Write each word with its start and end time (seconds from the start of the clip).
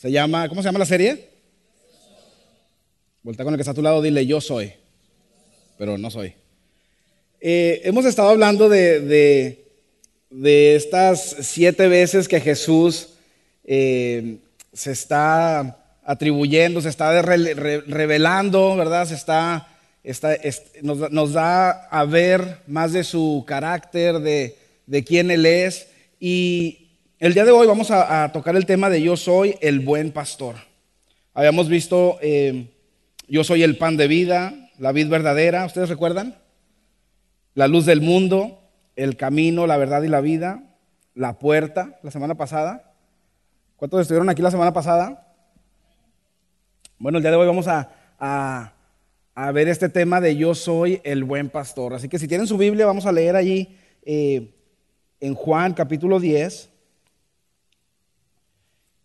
se 0.00 0.10
llama, 0.10 0.48
¿cómo 0.48 0.62
se 0.62 0.68
llama 0.68 0.78
la 0.78 0.86
serie? 0.86 1.28
Vuelta 3.22 3.44
con 3.44 3.52
el 3.52 3.58
que 3.58 3.60
está 3.60 3.72
a 3.72 3.74
tu 3.74 3.82
lado, 3.82 4.00
dile 4.00 4.24
yo 4.24 4.40
soy, 4.40 4.72
pero 5.76 5.98
no 5.98 6.10
soy. 6.10 6.32
Eh, 7.38 7.82
hemos 7.84 8.06
estado 8.06 8.30
hablando 8.30 8.70
de, 8.70 9.58
de, 10.30 10.74
estas 10.74 11.36
siete 11.42 11.86
veces 11.88 12.28
que 12.28 12.40
Jesús 12.40 13.10
eh, 13.62 14.38
se 14.72 14.92
está 14.92 15.98
atribuyendo, 16.02 16.80
se 16.80 16.88
está 16.88 17.20
revelando, 17.20 18.76
¿verdad? 18.76 19.06
Se 19.06 19.16
está, 19.16 19.68
está 20.02 20.34
nos, 20.80 21.32
da 21.34 21.72
a 21.88 22.06
ver 22.06 22.60
más 22.66 22.94
de 22.94 23.04
su 23.04 23.44
carácter, 23.46 24.18
de, 24.20 24.56
de 24.86 25.04
quién 25.04 25.30
Él 25.30 25.44
es. 25.44 25.88
Y, 26.18 26.89
el 27.20 27.34
día 27.34 27.44
de 27.44 27.50
hoy 27.50 27.66
vamos 27.66 27.90
a, 27.90 28.32
tocar 28.32 28.56
el 28.56 28.64
tema 28.64 28.88
de 28.88 29.02
yo 29.02 29.14
soy 29.14 29.56
el 29.60 29.80
buen 29.80 30.10
pastor. 30.10 30.56
Habíamos 31.34 31.68
visto 31.68 32.18
eh, 32.22 32.70
yo 33.28 33.44
soy 33.44 33.62
el 33.62 33.76
pan 33.76 33.98
de 33.98 34.08
vida, 34.08 34.70
la 34.78 34.92
vid 34.92 35.10
verdadera, 35.10 35.66
¿ustedes 35.66 35.90
recuerdan? 35.90 36.38
La 37.52 37.68
luz 37.68 37.84
del 37.84 38.00
mundo, 38.00 38.62
el 38.96 39.18
camino, 39.18 39.66
la 39.66 39.76
verdad 39.76 40.02
y 40.02 40.08
la 40.08 40.22
vida, 40.22 40.62
la 41.14 41.38
puerta, 41.38 41.98
la 42.02 42.10
semana 42.10 42.36
pasada. 42.36 42.94
¿Cuántos 43.76 44.00
estuvieron 44.00 44.30
aquí 44.30 44.40
la 44.40 44.50
semana 44.50 44.72
pasada? 44.72 45.30
Bueno, 46.98 47.18
el 47.18 47.22
día 47.22 47.32
de 47.32 47.36
hoy 47.36 47.46
vamos 47.46 47.66
a, 47.68 48.72
ver 49.52 49.68
este 49.68 49.90
tema 49.90 50.22
de 50.22 50.36
yo 50.36 50.54
soy 50.54 51.02
el 51.04 51.24
buen 51.24 51.50
pastor. 51.50 51.92
Así 51.92 52.08
que 52.08 52.18
si 52.18 52.26
tienen 52.26 52.46
su 52.46 52.56
Biblia, 52.56 52.86
vamos 52.86 53.04
a 53.04 53.12
leer 53.12 53.36
allí 53.36 53.76
eh, 54.04 54.54
en 55.20 55.34
Juan 55.34 55.74
capítulo 55.74 56.18
10. 56.18 56.69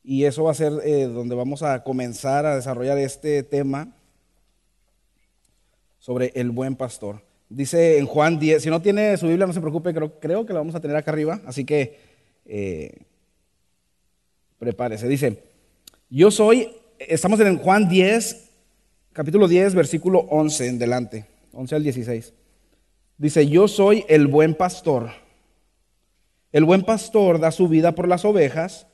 Y 0.07 0.25
eso 0.25 0.43
va 0.43 0.51
a 0.51 0.55
ser 0.55 0.71
eh, 0.83 1.05
donde 1.05 1.33
vamos 1.33 1.63
a 1.63 1.83
comenzar 1.83 2.45
a 2.45 2.55
desarrollar 2.55 2.99
este 2.99 3.41
tema 3.41 3.91
sobre 5.97 6.31
el 6.35 6.51
buen 6.51 6.75
pastor. 6.75 7.23
Dice 7.49 7.97
en 7.97 8.05
Juan 8.05 8.37
10, 8.37 8.61
si 8.61 8.69
no 8.69 8.83
tiene 8.83 9.17
su 9.17 9.27
Biblia, 9.27 9.47
no 9.47 9.53
se 9.53 9.61
preocupe, 9.61 9.95
creo, 9.95 10.45
que 10.45 10.53
la 10.53 10.59
vamos 10.59 10.75
a 10.75 10.79
tener 10.79 10.95
acá 10.95 11.09
arriba, 11.09 11.41
así 11.47 11.65
que 11.65 11.97
eh, 12.45 13.01
prepárese. 14.59 15.07
Dice, 15.07 15.41
yo 16.11 16.29
soy, 16.29 16.69
estamos 16.99 17.39
en 17.39 17.57
Juan 17.57 17.89
10, 17.89 18.51
capítulo 19.11 19.47
10, 19.47 19.73
versículo 19.73 20.19
11 20.29 20.67
en 20.67 20.77
delante, 20.77 21.25
11 21.51 21.75
al 21.75 21.83
16. 21.83 22.33
Dice, 23.17 23.47
yo 23.47 23.67
soy 23.67 24.05
el 24.07 24.27
buen 24.27 24.53
pastor. 24.53 25.09
El 26.51 26.63
buen 26.63 26.83
pastor 26.83 27.39
da 27.39 27.49
su 27.49 27.67
vida 27.67 27.95
por 27.95 28.07
las 28.07 28.23
ovejas. 28.23 28.85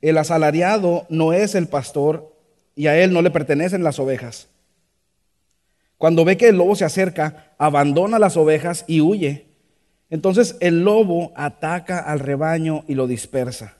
El 0.00 0.18
asalariado 0.18 1.06
no 1.08 1.32
es 1.32 1.54
el 1.54 1.66
pastor 1.66 2.34
y 2.74 2.86
a 2.86 2.98
él 2.98 3.12
no 3.12 3.22
le 3.22 3.30
pertenecen 3.30 3.82
las 3.82 3.98
ovejas. 3.98 4.48
Cuando 5.96 6.24
ve 6.24 6.36
que 6.36 6.48
el 6.48 6.56
lobo 6.56 6.76
se 6.76 6.84
acerca, 6.84 7.54
abandona 7.58 8.20
las 8.20 8.36
ovejas 8.36 8.84
y 8.86 9.00
huye. 9.00 9.46
Entonces 10.10 10.56
el 10.60 10.84
lobo 10.84 11.32
ataca 11.34 11.98
al 11.98 12.20
rebaño 12.20 12.84
y 12.86 12.94
lo 12.94 13.08
dispersa. 13.08 13.76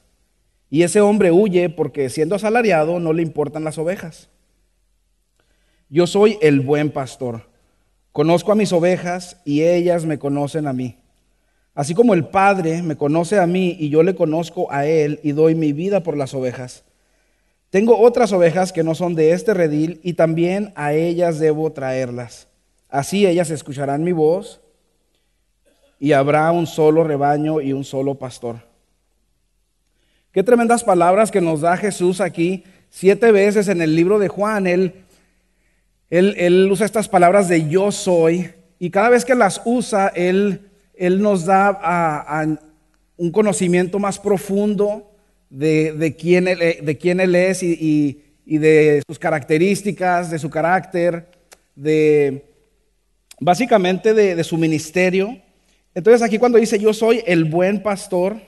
Y 0.69 0.83
ese 0.83 1.01
hombre 1.01 1.31
huye 1.31 1.71
porque 1.71 2.11
siendo 2.11 2.35
asalariado 2.35 2.99
no 2.99 3.13
le 3.13 3.23
importan 3.23 3.65
las 3.65 3.79
ovejas. 3.79 4.29
Yo 5.89 6.07
soy 6.07 6.37
el 6.43 6.61
buen 6.61 6.91
pastor. 6.91 7.49
Conozco 8.13 8.53
a 8.53 8.57
mis 8.57 8.73
ovejas 8.73 9.41
y 9.45 9.63
ellas 9.63 10.05
me 10.05 10.19
conocen 10.19 10.67
a 10.67 10.73
mí. 10.73 10.99
Así 11.79 11.95
como 11.95 12.13
el 12.13 12.25
Padre 12.25 12.83
me 12.83 12.97
conoce 12.97 13.39
a 13.39 13.47
mí 13.47 13.77
y 13.79 13.89
yo 13.89 14.03
le 14.03 14.17
conozco 14.17 14.67
a 14.73 14.85
Él 14.85 15.21
y 15.23 15.31
doy 15.31 15.55
mi 15.55 15.73
vida 15.73 16.03
por 16.03 16.17
las 16.17 16.35
ovejas. 16.35 16.83
Tengo 17.71 18.01
otras 18.01 18.33
ovejas 18.33 18.73
que 18.73 18.83
no 18.83 18.97
son 18.97 19.15
de 19.15 19.31
este 19.31 19.55
redil 19.55 20.01
y 20.03 20.15
también 20.15 20.73
a 20.75 20.93
ellas 20.93 21.39
debo 21.39 21.71
traerlas. 21.71 22.49
Así 22.89 23.29
ellas 23.29 23.51
escucharán 23.51 24.03
mi 24.03 24.11
voz 24.11 24.61
y 26.01 26.15
habrá 26.15 26.51
un 26.51 26.67
solo 26.67 27.05
rebaño 27.05 27.61
y 27.61 27.73
un 27.73 27.85
solo 27.85 28.17
pastor. 28.17 28.57
Qué 30.33 30.43
tremendas 30.43 30.83
palabras 30.83 31.31
que 31.31 31.41
nos 31.41 31.61
da 31.61 31.77
Jesús 31.77 32.21
aquí. 32.21 32.65
Siete 32.91 33.31
veces 33.31 33.69
en 33.69 33.83
el 33.83 33.95
libro 33.95 34.19
de 34.19 34.27
Juan, 34.27 34.67
él, 34.67 35.05
él, 36.11 36.35
él 36.39 36.69
usa 36.73 36.87
estas 36.87 37.09
palabras 37.09 37.47
de 37.47 37.69
yo 37.69 37.93
soy 37.93 38.51
y 38.81 38.91
cada 38.91 39.11
vez 39.11 39.25
que 39.25 39.35
las 39.35 39.63
usa, 39.65 40.09
Él 40.09 40.68
él 40.99 41.23
nos 41.23 41.45
da 41.45 42.59
un 43.17 43.31
conocimiento 43.31 43.99
más 43.99 44.19
profundo 44.19 45.11
de, 45.49 46.17
quién, 46.19 46.49
él, 46.49 46.59
de 46.83 46.99
quién 46.99 47.21
Él 47.21 47.35
es 47.35 47.63
y, 47.63 48.23
de 48.45 49.03
sus 49.07 49.19
características, 49.19 50.31
de 50.31 50.39
su 50.39 50.51
carácter, 50.51 51.27
de 51.75 52.45
básicamente 53.41 54.13
de, 54.13 54.43
su 54.45 54.57
ministerio. 54.57 55.39
Entonces 55.95 56.23
aquí 56.23 56.39
cuando 56.39 56.59
dice 56.59 56.79
yo 56.79 56.93
soy 56.93 57.23
el 57.27 57.45
buen 57.45 57.83
pastor, 57.83 58.41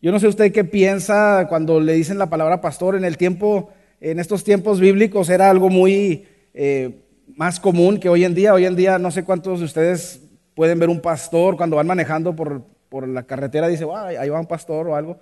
yo 0.00 0.12
no 0.12 0.20
sé 0.20 0.28
usted 0.28 0.52
qué 0.52 0.64
piensa 0.64 1.46
cuando 1.48 1.80
le 1.80 1.92
dicen 1.94 2.18
la 2.18 2.30
palabra 2.30 2.60
pastor 2.60 2.96
en 2.96 3.04
el 3.04 3.16
tiempo, 3.16 3.70
en 4.00 4.18
estos 4.18 4.44
tiempos 4.44 4.80
bíblicos 4.80 5.28
era 5.28 5.50
algo 5.50 5.68
muy 5.68 6.26
eh, 6.54 6.90
más 7.36 7.60
común 7.60 7.98
que 7.98 8.08
hoy 8.08 8.24
en 8.24 8.34
día. 8.34 8.54
Hoy 8.54 8.64
en 8.64 8.76
día 8.76 8.98
no 8.98 9.10
sé 9.10 9.24
cuántos 9.24 9.58
de 9.58 9.66
ustedes 9.66 10.20
pueden 10.60 10.78
ver 10.78 10.90
un 10.90 11.00
pastor 11.00 11.56
cuando 11.56 11.76
van 11.76 11.86
manejando 11.86 12.36
por, 12.36 13.08
la 13.08 13.22
carretera, 13.22 13.66
dice, 13.66 13.86
ahí 14.18 14.28
va 14.28 14.40
un 14.40 14.46
pastor 14.46 14.88
o 14.88 14.94
algo. 14.94 15.18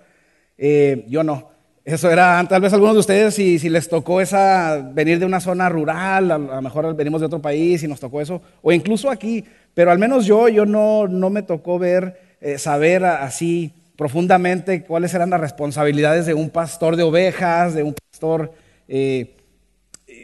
Eh, 0.57 1.05
yo 1.07 1.23
no. 1.23 1.47
Eso 1.85 2.11
era, 2.11 2.45
tal 2.49 2.61
vez 2.61 2.73
algunos 2.73 2.95
de 2.95 2.99
ustedes, 2.99 3.35
si, 3.35 3.57
si, 3.57 3.69
les 3.69 3.87
tocó 3.87 4.19
esa, 4.19 4.91
venir 4.93 5.17
de 5.17 5.25
una 5.25 5.39
zona 5.39 5.69
rural, 5.69 6.29
a, 6.29 6.37
lo 6.37 6.61
mejor 6.61 6.93
venimos 6.93 7.21
de 7.21 7.27
otro 7.27 7.41
país 7.41 7.81
y 7.81 7.87
nos 7.87 8.01
tocó 8.01 8.19
eso, 8.19 8.41
o 8.61 8.73
incluso 8.73 9.09
aquí, 9.09 9.45
pero 9.73 9.91
al 9.91 9.97
menos 9.97 10.25
yo, 10.25 10.49
yo 10.49 10.65
no, 10.65 11.07
no 11.07 11.29
me 11.29 11.41
tocó 11.41 11.79
ver, 11.79 12.19
eh, 12.41 12.57
saber 12.57 13.05
así 13.05 13.71
profundamente 13.95 14.83
cuáles 14.83 15.13
eran 15.13 15.29
las 15.29 15.39
responsabilidades 15.39 16.25
de 16.25 16.33
un 16.33 16.49
pastor 16.49 16.97
de 16.97 17.03
ovejas, 17.03 17.75
de 17.75 17.83
un 17.83 17.93
pastor 17.93 18.51
eh, 18.89 19.37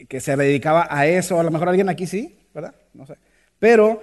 que 0.09 0.19
se 0.19 0.35
dedicaba 0.35 0.89
a 0.89 1.07
eso. 1.07 1.39
A 1.39 1.43
lo 1.43 1.51
mejor 1.51 1.69
alguien 1.69 1.87
aquí 1.87 2.05
sí, 2.05 2.37
¿verdad? 2.53 2.75
No 2.93 3.05
sé. 3.05 3.15
Pero 3.59 4.01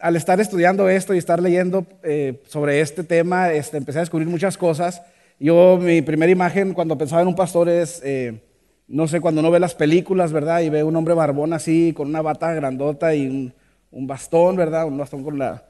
al 0.00 0.16
estar 0.16 0.40
estudiando 0.40 0.88
esto 0.88 1.14
y 1.14 1.18
estar 1.18 1.40
leyendo 1.40 1.86
eh, 2.02 2.42
sobre 2.46 2.80
este 2.80 3.04
tema, 3.04 3.52
este, 3.52 3.76
empecé 3.76 3.98
a 3.98 4.02
descubrir 4.02 4.28
muchas 4.28 4.56
cosas. 4.56 5.02
Yo, 5.38 5.78
mi 5.80 6.02
primera 6.02 6.30
imagen 6.30 6.72
cuando 6.72 6.98
pensaba 6.98 7.22
en 7.22 7.28
un 7.28 7.34
pastor 7.34 7.68
es, 7.68 8.00
eh, 8.04 8.40
no 8.86 9.08
sé, 9.08 9.20
cuando 9.20 9.40
uno 9.40 9.50
ve 9.50 9.60
las 9.60 9.74
películas, 9.74 10.32
¿verdad? 10.32 10.60
Y 10.60 10.68
ve 10.68 10.82
un 10.82 10.96
hombre 10.96 11.14
barbón 11.14 11.52
así, 11.52 11.92
con 11.92 12.08
una 12.08 12.22
bata 12.22 12.52
grandota 12.54 13.14
y 13.14 13.52
un, 13.90 14.06
bastón, 14.06 14.56
¿verdad? 14.56 14.86
Un 14.86 14.98
bastón 14.98 15.22
con 15.22 15.38
la, 15.38 15.64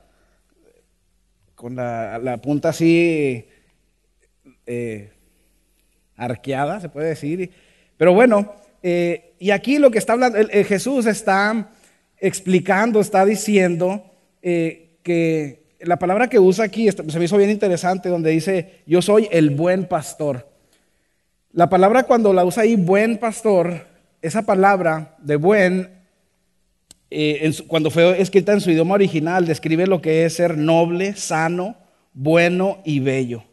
con 1.55 1.77
la, 1.77 2.39
punta 2.43 2.71
así 2.71 3.47
eh, 4.67 5.13
arqueada, 6.17 6.81
se 6.81 6.89
puede 6.89 7.09
decir. 7.09 7.51
Pero 7.97 8.15
bueno, 8.15 8.55
y 8.83 9.51
aquí 9.51 9.79
lo 9.79 9.91
que 9.91 9.99
está 9.99 10.13
hablando, 10.15 10.39
Jesús 10.49 11.07
está 11.07 11.71
explicando, 12.21 13.01
está 13.01 13.25
diciendo 13.25 14.08
eh, 14.49 14.99
que 15.03 15.77
la 15.81 15.99
palabra 15.99 16.29
que 16.29 16.39
usa 16.39 16.65
aquí 16.65 16.91
se 16.91 17.19
me 17.19 17.25
hizo 17.27 17.37
bien 17.37 17.51
interesante, 17.51 18.09
donde 18.09 18.31
dice, 18.31 18.83
yo 18.87 19.03
soy 19.03 19.29
el 19.31 19.51
buen 19.51 19.85
pastor. 19.85 20.49
La 21.53 21.69
palabra 21.69 22.05
cuando 22.05 22.33
la 22.33 22.47
usa 22.47 22.63
ahí, 22.63 22.75
buen 22.75 23.19
pastor, 23.19 23.87
esa 24.23 24.43
palabra 24.43 25.17
de 25.19 25.37
buen, 25.37 25.91
eh, 27.11 27.53
cuando 27.67 27.91
fue 27.91 28.21
escrita 28.23 28.55
en 28.55 28.63
su 28.63 28.71
idioma 28.71 28.95
original, 28.95 29.47
describe 29.47 29.87
lo 29.87 30.01
que 30.01 30.25
es 30.25 30.35
ser 30.35 30.57
noble, 30.57 31.15
sano, 31.15 31.77
bueno 32.15 32.79
y 32.87 33.01
bello. 33.01 33.45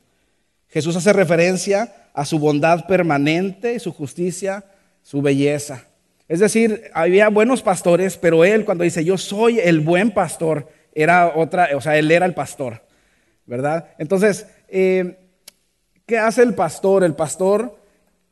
Jesús 0.70 0.96
hace 0.96 1.12
referencia 1.12 1.94
a 2.14 2.24
su 2.24 2.40
bondad 2.40 2.88
permanente, 2.88 3.80
su 3.80 3.92
justicia, 3.92 4.64
su 5.04 5.22
belleza. 5.22 5.88
Es 6.28 6.40
decir, 6.40 6.90
había 6.94 7.30
buenos 7.30 7.62
pastores, 7.62 8.18
pero 8.18 8.44
él 8.46 8.66
cuando 8.66 8.84
dice 8.84 9.06
yo 9.06 9.18
soy 9.18 9.60
el 9.60 9.80
buen 9.80 10.12
pastor, 10.12 10.68
era 10.96 11.34
otra, 11.36 11.70
o 11.76 11.82
sea, 11.82 11.98
él 11.98 12.10
era 12.10 12.26
el 12.26 12.34
pastor, 12.34 12.82
¿verdad? 13.46 13.90
Entonces, 14.00 14.48
eh, 14.70 15.18
¿qué 16.06 16.18
hace 16.18 16.42
el 16.42 16.56
pastor? 16.56 17.04
El 17.04 17.14
pastor 17.14 17.78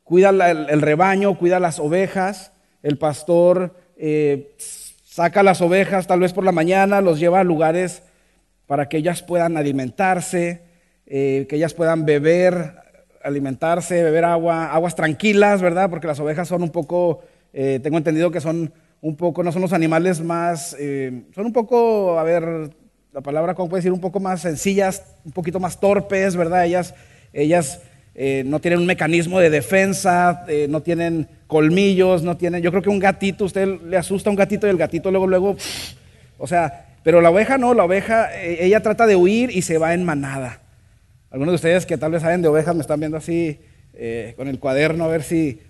cuida 0.02 0.30
el, 0.30 0.80
rebaño, 0.80 1.38
cuida 1.38 1.60
las 1.60 1.78
ovejas, 1.78 2.52
el 2.82 2.96
pastor 2.96 3.76
eh, 3.96 4.56
saca 5.04 5.42
las 5.42 5.60
ovejas 5.60 6.06
tal 6.06 6.20
vez 6.20 6.32
por 6.32 6.44
la 6.44 6.52
mañana, 6.52 7.02
los 7.02 7.20
lleva 7.20 7.40
a 7.40 7.44
lugares 7.44 8.02
para 8.66 8.88
que 8.88 8.96
ellas 8.96 9.22
puedan 9.22 9.58
alimentarse, 9.58 10.62
eh, 11.06 11.46
que 11.48 11.56
ellas 11.56 11.74
puedan 11.74 12.06
beber, 12.06 12.76
alimentarse, 13.22 14.02
beber 14.02 14.24
agua, 14.24 14.72
aguas 14.72 14.96
tranquilas, 14.96 15.60
¿verdad? 15.60 15.90
Porque 15.90 16.06
las 16.06 16.18
ovejas 16.18 16.48
son 16.48 16.62
un 16.62 16.70
poco, 16.70 17.22
tengo 17.52 17.98
entendido 17.98 18.32
que 18.32 18.40
son 18.40 18.72
un 19.04 19.16
poco, 19.16 19.42
no 19.42 19.52
son 19.52 19.60
los 19.60 19.74
animales 19.74 20.22
más, 20.22 20.74
eh, 20.80 21.24
son 21.34 21.44
un 21.44 21.52
poco, 21.52 22.18
a 22.18 22.22
ver, 22.22 22.70
la 23.12 23.20
palabra, 23.20 23.54
¿cómo 23.54 23.68
puede 23.68 23.80
decir? 23.80 23.92
Un 23.92 24.00
poco 24.00 24.18
más 24.18 24.40
sencillas, 24.40 25.04
un 25.26 25.32
poquito 25.32 25.60
más 25.60 25.78
torpes, 25.78 26.36
¿verdad? 26.36 26.64
Ellas, 26.64 26.94
ellas 27.34 27.82
no 28.46 28.60
tienen 28.60 28.80
un 28.80 28.86
mecanismo 28.86 29.40
de 29.40 29.50
defensa, 29.50 30.46
no 30.68 30.80
tienen 30.82 31.28
colmillos, 31.48 32.22
no 32.22 32.36
tienen, 32.36 32.62
yo 32.62 32.70
creo 32.70 32.82
que 32.82 32.88
un 32.88 33.00
gatito, 33.00 33.44
usted 33.44 33.80
le 33.82 33.96
asusta 33.96 34.30
a 34.30 34.32
un 34.32 34.36
gatito 34.36 34.66
y 34.66 34.70
el 34.70 34.78
gatito 34.78 35.10
luego, 35.10 35.26
luego, 35.26 35.56
o 36.38 36.46
sea, 36.46 36.94
pero 37.02 37.20
la 37.20 37.30
oveja 37.30 37.58
no, 37.58 37.74
la 37.74 37.84
oveja, 37.84 38.34
ella 38.42 38.80
trata 38.80 39.06
de 39.06 39.16
huir 39.16 39.50
y 39.50 39.60
se 39.62 39.76
va 39.76 39.92
en 39.92 40.04
manada. 40.04 40.62
Algunos 41.30 41.52
de 41.52 41.56
ustedes 41.56 41.84
que 41.84 41.98
tal 41.98 42.12
vez 42.12 42.22
saben 42.22 42.40
de 42.40 42.48
ovejas 42.48 42.74
me 42.74 42.80
están 42.80 43.00
viendo 43.00 43.18
así 43.18 43.60
eh, 43.92 44.32
con 44.36 44.48
el 44.48 44.58
cuaderno 44.58 45.04
a 45.04 45.08
ver 45.08 45.22
si... 45.22 45.60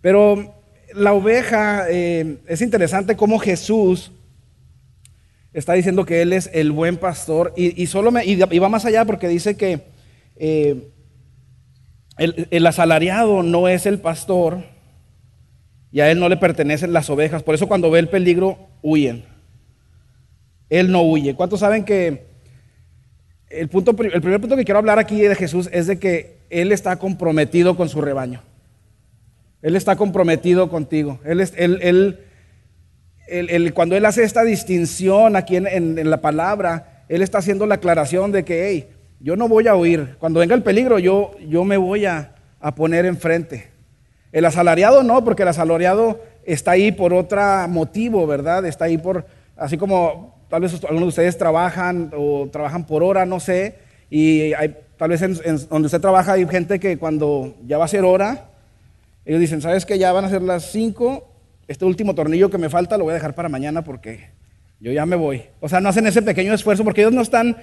Pero 0.00 0.59
la 0.94 1.12
oveja, 1.12 1.86
eh, 1.88 2.38
es 2.46 2.62
interesante 2.62 3.16
cómo 3.16 3.38
Jesús 3.38 4.12
está 5.52 5.74
diciendo 5.74 6.04
que 6.04 6.22
Él 6.22 6.32
es 6.32 6.50
el 6.52 6.72
buen 6.72 6.96
pastor 6.96 7.52
y, 7.56 7.86
solo 7.86 8.10
me, 8.10 8.24
y, 8.24 8.36
va 8.36 8.68
más 8.68 8.84
allá 8.84 9.04
porque 9.04 9.28
dice 9.28 9.56
que 9.56 9.80
eh, 10.36 10.88
el, 12.18 12.48
el 12.50 12.66
asalariado 12.66 13.42
no 13.42 13.68
es 13.68 13.86
el 13.86 13.98
pastor 13.98 14.64
y 15.92 16.00
a 16.00 16.10
Él 16.10 16.20
no 16.20 16.28
le 16.28 16.36
pertenecen 16.36 16.92
las 16.92 17.10
ovejas. 17.10 17.42
Por 17.42 17.54
eso 17.54 17.66
cuando 17.66 17.90
ve 17.90 17.98
el 17.98 18.08
peligro, 18.08 18.58
huyen. 18.82 19.24
Él 20.68 20.92
no 20.92 21.02
huye. 21.02 21.34
¿Cuántos 21.34 21.60
saben 21.60 21.84
que 21.84 22.30
el, 23.50 23.68
punto, 23.68 23.90
el 23.90 24.20
primer 24.20 24.40
punto 24.40 24.56
que 24.56 24.64
quiero 24.64 24.78
hablar 24.78 24.98
aquí 24.98 25.20
de 25.20 25.34
Jesús 25.34 25.68
es 25.72 25.88
de 25.88 25.98
que 25.98 26.38
Él 26.48 26.72
está 26.72 26.96
comprometido 26.96 27.76
con 27.76 27.88
su 27.88 28.00
rebaño. 28.00 28.42
Él 29.62 29.76
está 29.76 29.96
comprometido 29.96 30.68
contigo. 30.68 31.18
Él, 31.24 31.40
es, 31.40 31.52
él, 31.56 32.18
él, 33.28 33.74
cuando 33.74 33.96
Él 33.96 34.04
hace 34.04 34.22
esta 34.22 34.42
distinción 34.42 35.36
aquí 35.36 35.56
en, 35.56 36.10
la 36.10 36.20
palabra, 36.20 37.04
Él 37.08 37.22
está 37.22 37.38
haciendo 37.38 37.66
la 37.66 37.76
aclaración 37.76 38.32
de 38.32 38.44
que, 38.44 38.68
hey, 38.68 38.88
yo 39.20 39.36
no 39.36 39.48
voy 39.48 39.68
a 39.68 39.76
huir. 39.76 40.16
Cuando 40.18 40.40
venga 40.40 40.54
el 40.54 40.62
peligro, 40.62 40.98
yo, 40.98 41.32
yo 41.46 41.64
me 41.64 41.76
voy 41.76 42.06
a, 42.06 42.34
a 42.58 42.74
poner 42.74 43.04
enfrente. 43.04 43.68
El 44.32 44.44
asalariado 44.44 45.02
no, 45.02 45.24
porque 45.24 45.42
el 45.42 45.48
asalariado 45.48 46.20
está 46.44 46.72
ahí 46.72 46.92
por 46.92 47.12
otro 47.12 47.40
motivo, 47.68 48.26
¿verdad? 48.26 48.64
Está 48.64 48.86
ahí 48.86 48.96
por, 48.96 49.26
así 49.56 49.76
como 49.76 50.40
tal 50.48 50.62
vez 50.62 50.74
algunos 50.84 51.02
de 51.02 51.08
ustedes 51.08 51.38
trabajan 51.38 52.10
o 52.16 52.48
trabajan 52.50 52.84
por 52.84 53.02
hora, 53.02 53.24
no 53.24 53.40
sé, 53.40 53.76
y 54.10 54.52
hay, 54.54 54.76
tal 54.96 55.10
vez 55.10 55.22
en, 55.22 55.36
donde 55.68 55.86
usted 55.86 56.00
trabaja 56.00 56.32
hay 56.32 56.46
gente 56.46 56.80
que 56.80 56.98
cuando 56.98 57.54
ya 57.66 57.78
va 57.78 57.84
a 57.84 57.88
ser 57.88 58.04
hora, 58.04 58.49
ellos 59.24 59.40
dicen, 59.40 59.60
¿sabes 59.60 59.86
que 59.86 59.98
Ya 59.98 60.12
van 60.12 60.24
a 60.24 60.30
ser 60.30 60.42
las 60.42 60.70
5, 60.72 61.28
este 61.68 61.84
último 61.84 62.14
tornillo 62.14 62.50
que 62.50 62.58
me 62.58 62.68
falta 62.68 62.98
lo 62.98 63.04
voy 63.04 63.12
a 63.12 63.14
dejar 63.14 63.34
para 63.34 63.48
mañana 63.48 63.84
porque 63.84 64.30
yo 64.80 64.92
ya 64.92 65.06
me 65.06 65.16
voy. 65.16 65.42
O 65.60 65.68
sea, 65.68 65.80
no 65.80 65.88
hacen 65.88 66.06
ese 66.06 66.22
pequeño 66.22 66.54
esfuerzo 66.54 66.84
porque 66.84 67.02
ellos 67.02 67.12
no 67.12 67.22
están 67.22 67.56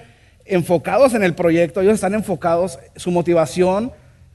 enfocados 0.44 1.14
en 1.14 1.22
el 1.22 1.34
proyecto, 1.34 1.80
ellos 1.80 1.94
están 1.94 2.14
enfocados, 2.14 2.78
su 2.96 3.10
motivación 3.10 3.92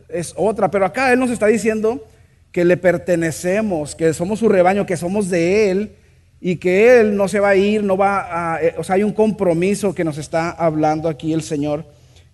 es 0.10 0.34
otra, 0.38 0.70
pero 0.70 0.86
acá 0.86 1.12
Él 1.12 1.20
nos 1.20 1.32
está 1.32 1.48
diciendo 1.48 2.06
que 2.52 2.66
le 2.66 2.78
pertenecemos, 2.78 3.96
que 3.96 4.14
somos 4.14 4.40
su 4.40 4.48
rebaño, 4.48 4.86
que 4.86 4.96
somos 4.96 5.30
de 5.30 5.72
Él 5.72 5.96
y 6.40 6.58
que 6.58 7.00
Él 7.00 7.16
no 7.16 7.28
se 7.28 7.40
va 7.40 7.50
a 7.50 7.56
ir, 7.56 7.84
no 7.84 7.98
va 7.98 8.60
eh, 8.62 8.76
o 8.78 8.84
sea, 8.84 8.96
hay 8.96 9.04
un 9.04 9.14
compromiso 9.14 9.96
que 9.96 10.04
nos 10.04 10.18
está 10.18 10.52
hablando 10.52 11.10
aquí 11.10 11.34
el 11.34 11.42
Señor. 11.42 11.86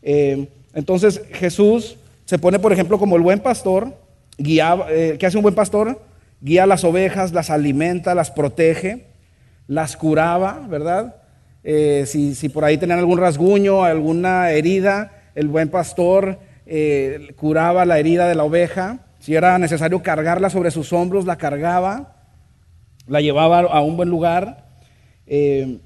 Eh, 0.02 0.50
entonces 0.74 1.22
Jesús 1.32 1.98
se 2.26 2.38
pone, 2.38 2.60
por 2.60 2.74
ejemplo, 2.74 3.00
como 3.00 3.16
el 3.16 3.22
buen 3.22 3.40
pastor, 3.40 3.94
guía, 4.40 4.76
eh, 4.90 5.18
¿qué 5.20 5.26
hace 5.26 5.38
un 5.38 5.44
buen 5.44 5.54
pastor? 5.54 6.02
Guía 6.42 6.66
las 6.66 6.84
ovejas, 6.84 7.32
las 7.32 7.52
alimenta, 7.52 8.16
las 8.16 8.32
protege, 8.32 9.08
las 9.68 9.96
curaba, 9.96 10.66
¿verdad? 10.68 11.16
si, 11.62 12.34
si, 12.34 12.50
por 12.50 12.64
ahí 12.64 12.80
tenían 12.80 12.98
algún 12.98 13.20
rasguño, 13.20 13.84
alguna 13.84 14.50
herida, 14.50 15.12
el 15.36 15.50
buen 15.50 15.70
pastor 15.70 16.40
curaba 17.36 17.86
la 17.86 18.00
herida 18.00 18.28
de 18.28 18.34
la 18.34 18.44
oveja. 18.44 19.00
Si 19.20 19.36
era 19.36 19.60
necesario 19.60 20.02
cargarla 20.02 20.50
sobre 20.50 20.72
sus 20.72 20.92
hombros, 20.94 21.26
la 21.26 21.38
cargaba 21.38 22.20
la 23.10 23.22
llevaba 23.22 23.60
a 23.60 23.82
un 23.82 23.98
buen 23.98 24.10
lugar. 24.10 24.66
Eh, 25.26 25.80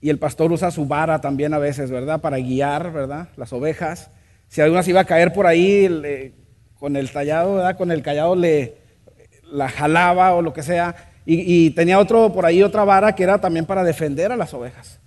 y 0.00 0.10
el 0.10 0.18
pastor 0.18 0.50
usa 0.52 0.70
su 0.70 0.86
vara 0.86 1.20
también 1.20 1.54
a 1.54 1.58
veces, 1.58 1.90
¿verdad? 1.90 2.20
Para 2.20 2.38
guiar, 2.38 2.92
¿verdad? 2.92 3.28
Las 3.36 3.52
ovejas. 3.52 4.10
Si 4.48 4.60
alguna 4.60 4.82
se 4.82 4.90
iba 4.90 5.00
a 5.00 5.06
caer 5.06 5.32
por 5.32 5.46
ahí, 5.46 6.34
con 6.82 6.96
el 6.96 7.12
tallado, 7.12 7.54
¿verdad? 7.54 7.76
Con 7.76 7.92
el 7.92 8.02
callado 8.02 8.34
le 8.34 8.74
la 9.52 9.68
jalaba 9.68 10.34
o 10.34 10.42
lo 10.42 10.52
que 10.52 10.64
sea. 10.64 10.96
Y, 11.24 11.70
tenía 11.70 12.00
otro, 12.00 12.32
por 12.32 12.44
ahí 12.44 12.60
otra 12.60 12.82
vara 12.82 13.14
que 13.14 13.22
era 13.22 13.40
también 13.40 13.66
para 13.66 13.84
defender 13.84 14.32
a 14.32 14.36
las 14.36 14.52
ovejas. 14.52 14.98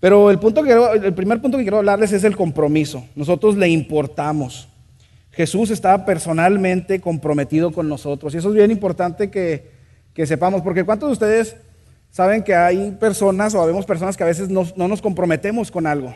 Pero 0.00 0.30
el, 0.30 0.38
punto 0.38 0.62
que, 0.62 0.72
el 1.02 1.14
primer 1.14 1.40
punto 1.40 1.56
que 1.56 1.64
quiero 1.64 1.78
hablarles 1.78 2.12
es 2.12 2.24
el 2.24 2.36
compromiso. 2.36 3.06
Nosotros 3.14 3.56
le 3.56 3.70
importamos. 3.70 4.68
Jesús 5.30 5.70
estaba 5.70 6.04
personalmente 6.04 7.00
comprometido 7.00 7.72
con 7.72 7.88
nosotros. 7.88 8.34
Y 8.34 8.36
eso 8.36 8.50
es 8.50 8.54
bien 8.54 8.70
importante 8.70 9.30
que, 9.30 9.70
que 10.12 10.26
sepamos, 10.26 10.60
porque 10.60 10.84
¿cuántos 10.84 11.08
de 11.08 11.12
ustedes 11.14 11.56
saben 12.10 12.42
que 12.42 12.54
hay 12.54 12.90
personas 13.00 13.54
o 13.54 13.62
habemos 13.62 13.86
personas 13.86 14.18
que 14.18 14.24
a 14.24 14.26
veces 14.26 14.50
no, 14.50 14.66
nos 14.76 15.00
comprometemos 15.00 15.70
con 15.70 15.86
algo? 15.86 16.14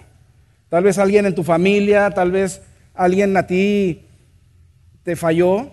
Tal 0.68 0.84
vez 0.84 0.98
alguien 0.98 1.24
en 1.24 1.34
tu 1.34 1.44
familia, 1.44 2.10
tal 2.10 2.30
vez 2.30 2.60
alguien 2.92 3.34
a 3.38 3.46
ti 3.46 4.04
te 5.02 5.16
falló, 5.16 5.70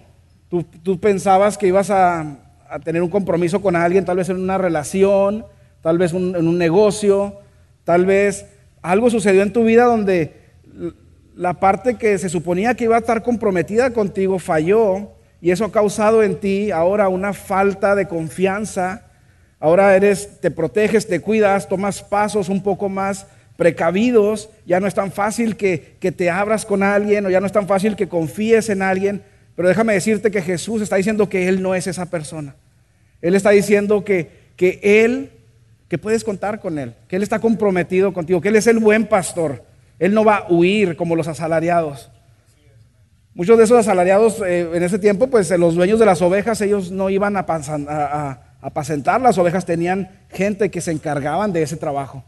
tú, 0.50 1.00
pensabas 1.00 1.57
que 1.57 1.68
ibas 1.68 1.89
a, 1.89 2.38
tener 2.83 3.01
un 3.01 3.10
compromiso 3.10 3.62
con 3.62 3.75
alguien, 3.75 4.06
tal 4.06 4.18
vez 4.18 4.30
en 4.30 4.38
una 4.38 4.57
relación, 4.57 5.45
tal 5.81 5.98
vez 5.98 6.13
en 6.13 6.48
un 6.48 6.57
negocio, 6.57 7.39
tal 7.83 8.06
vez 8.06 8.45
algo 8.81 9.10
sucedió 9.10 9.44
en 9.44 9.54
tu 9.54 9.63
vida 9.63 9.86
donde 9.86 10.45
la 11.36 11.54
parte 11.54 11.95
que 11.95 12.18
se 12.18 12.30
suponía 12.30 12.75
que 12.75 12.86
iba 12.86 12.95
a 12.95 13.00
estar 13.00 13.24
comprometida 13.24 13.92
contigo 13.92 14.39
falló 14.39 15.12
y 15.42 15.51
eso 15.51 15.65
ha 15.65 15.72
causado 15.72 16.24
en 16.24 16.39
ti 16.39 16.72
ahora 16.72 17.10
una 17.10 17.34
falta 17.34 17.94
de 17.96 18.08
confianza. 18.08 19.03
Ahora 19.60 19.96
eres, 19.96 20.39
te 20.41 20.50
proteges, 20.50 21.08
te 21.08 21.20
cuidas, 21.20 21.67
tomas 21.67 22.01
pasos 22.01 22.50
un 22.50 22.63
poco 22.63 22.89
más 22.89 23.27
precavidos. 23.57 24.50
Ya 24.65 24.79
no 24.79 24.88
es 24.88 24.93
tan 24.93 25.12
fácil 25.12 25.55
que, 25.55 25.95
que 26.00 26.12
te 26.12 26.29
abras 26.29 26.65
con 26.65 26.83
alguien 26.83 27.25
o 27.25 27.29
ya 27.29 27.39
no 27.39 27.45
es 27.45 27.51
tan 27.51 27.67
fácil 27.67 27.95
que 27.95 28.07
confíes 28.07 28.69
en 28.69 28.81
alguien. 28.81 29.24
Pero 29.55 29.67
déjame 29.67 29.93
decirte 29.93 30.31
que 30.31 30.41
Jesús 30.41 30.81
está 30.81 30.97
diciendo 30.97 31.29
que 31.29 31.47
Él 31.47 31.62
no 31.62 31.75
es 31.75 31.88
esa 31.88 32.07
persona. 32.07 32.55
Él 33.21 33.35
está 33.35 33.51
diciendo 33.51 34.03
que, 34.03 34.29
que 34.55 34.79
Él, 34.83 35.31
que 35.88 35.97
puedes 35.97 36.24
contar 36.24 36.59
con 36.59 36.77
Él, 36.77 36.93
que 37.07 37.15
Él 37.15 37.24
está 37.24 37.39
comprometido 37.39 38.13
contigo, 38.13 38.41
que 38.41 38.50
Él 38.50 38.55
es 38.55 38.67
el 38.67 38.79
buen 38.79 39.07
pastor. 39.07 39.63
Él 39.97 40.13
no 40.13 40.25
va 40.25 40.38
a 40.38 40.51
huir 40.51 40.95
como 40.95 41.15
los 41.15 41.27
asalariados. 41.27 42.12
Muchos 43.33 43.57
de 43.57 43.65
esos 43.65 43.79
asalariados 43.79 44.41
eh, 44.45 44.69
en 44.74 44.83
ese 44.83 44.97
tiempo, 44.97 45.27
pues 45.27 45.51
eh, 45.51 45.57
los 45.57 45.75
dueños 45.75 46.00
de 46.00 46.05
las 46.05 46.21
ovejas, 46.21 46.62
ellos 46.62 46.91
no 46.91 47.09
iban 47.09 47.35
a, 47.35 47.45
apacentar 48.62 49.19
las 49.19 49.38
ovejas, 49.38 49.65
tenían 49.65 50.09
gente 50.29 50.71
que 50.71 50.79
se 50.79 50.91
encargaban 50.91 51.51
de 51.51 51.62
ese 51.62 51.75
trabajo. 51.75 52.24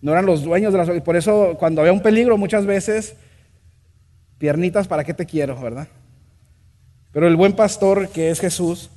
No 0.00 0.12
eran 0.12 0.26
los 0.26 0.42
dueños 0.42 0.72
de 0.72 0.78
las 0.78 0.88
ovejas. 0.88 1.04
Por 1.04 1.16
eso 1.16 1.56
cuando 1.58 1.80
había 1.80 1.92
un 1.92 2.02
peligro 2.02 2.36
muchas 2.36 2.66
veces, 2.66 3.16
piernitas, 4.38 4.88
¿para 4.88 5.04
qué 5.04 5.14
te 5.14 5.26
quiero, 5.26 5.60
verdad? 5.60 5.88
Pero 7.12 7.28
el 7.28 7.36
buen 7.36 7.54
pastor 7.54 8.08
que 8.08 8.30
es 8.30 8.40
Jesús, 8.40 8.90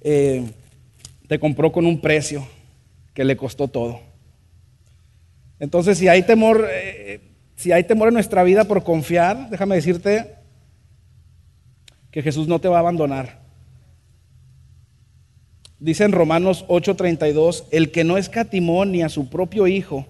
eh, 0.00 0.44
te 1.28 1.38
compró 1.38 1.72
con 1.72 1.86
un 1.86 2.00
precio 2.00 2.46
que 3.14 3.24
le 3.24 3.36
costó 3.36 3.68
todo. 3.68 4.00
Entonces, 5.58 5.96
si 5.96 6.08
hay 6.08 6.24
temor, 6.24 6.68
si 7.56 7.72
hay 7.72 7.84
temor 7.84 8.08
en 8.08 8.14
nuestra 8.14 8.42
vida 8.42 8.64
por 8.64 8.84
confiar, 8.84 9.48
déjame 9.48 9.76
decirte 9.76 10.34
que 12.10 12.22
Jesús 12.22 12.46
no 12.46 12.60
te 12.60 12.68
va 12.68 12.76
a 12.76 12.80
abandonar. 12.80 13.43
Dice 15.78 16.04
en 16.04 16.12
Romanos 16.12 16.64
8:32, 16.68 17.64
el 17.70 17.90
que 17.90 18.04
no 18.04 18.16
escatimó 18.16 18.84
ni 18.84 19.02
a 19.02 19.08
su 19.08 19.28
propio 19.28 19.66
Hijo, 19.66 20.06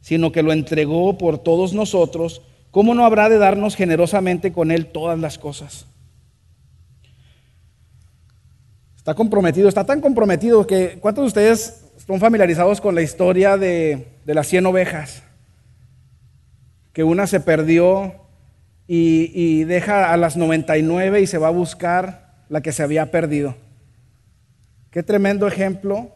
sino 0.00 0.32
que 0.32 0.42
lo 0.42 0.52
entregó 0.52 1.18
por 1.18 1.38
todos 1.38 1.72
nosotros, 1.72 2.42
¿cómo 2.70 2.94
no 2.94 3.04
habrá 3.04 3.28
de 3.28 3.38
darnos 3.38 3.76
generosamente 3.76 4.52
con 4.52 4.70
Él 4.70 4.86
todas 4.86 5.18
las 5.18 5.38
cosas? 5.38 5.86
Está 8.96 9.14
comprometido, 9.14 9.68
está 9.68 9.84
tan 9.84 10.00
comprometido 10.00 10.66
que 10.66 10.98
¿cuántos 11.00 11.24
de 11.24 11.28
ustedes 11.28 11.84
están 11.96 12.20
familiarizados 12.20 12.80
con 12.80 12.94
la 12.94 13.02
historia 13.02 13.56
de, 13.56 14.08
de 14.24 14.34
las 14.34 14.46
100 14.46 14.66
ovejas? 14.66 15.22
que 16.92 17.04
una 17.04 17.26
se 17.26 17.40
perdió 17.40 18.14
y, 18.86 19.30
y 19.34 19.64
deja 19.64 20.12
a 20.12 20.16
las 20.16 20.36
99 20.36 21.20
y 21.20 21.26
se 21.26 21.38
va 21.38 21.48
a 21.48 21.52
buscar 21.52 22.44
la 22.48 22.60
que 22.60 22.72
se 22.72 22.82
había 22.82 23.10
perdido. 23.10 23.54
Qué 24.90 25.02
tremendo 25.02 25.46
ejemplo. 25.46 26.10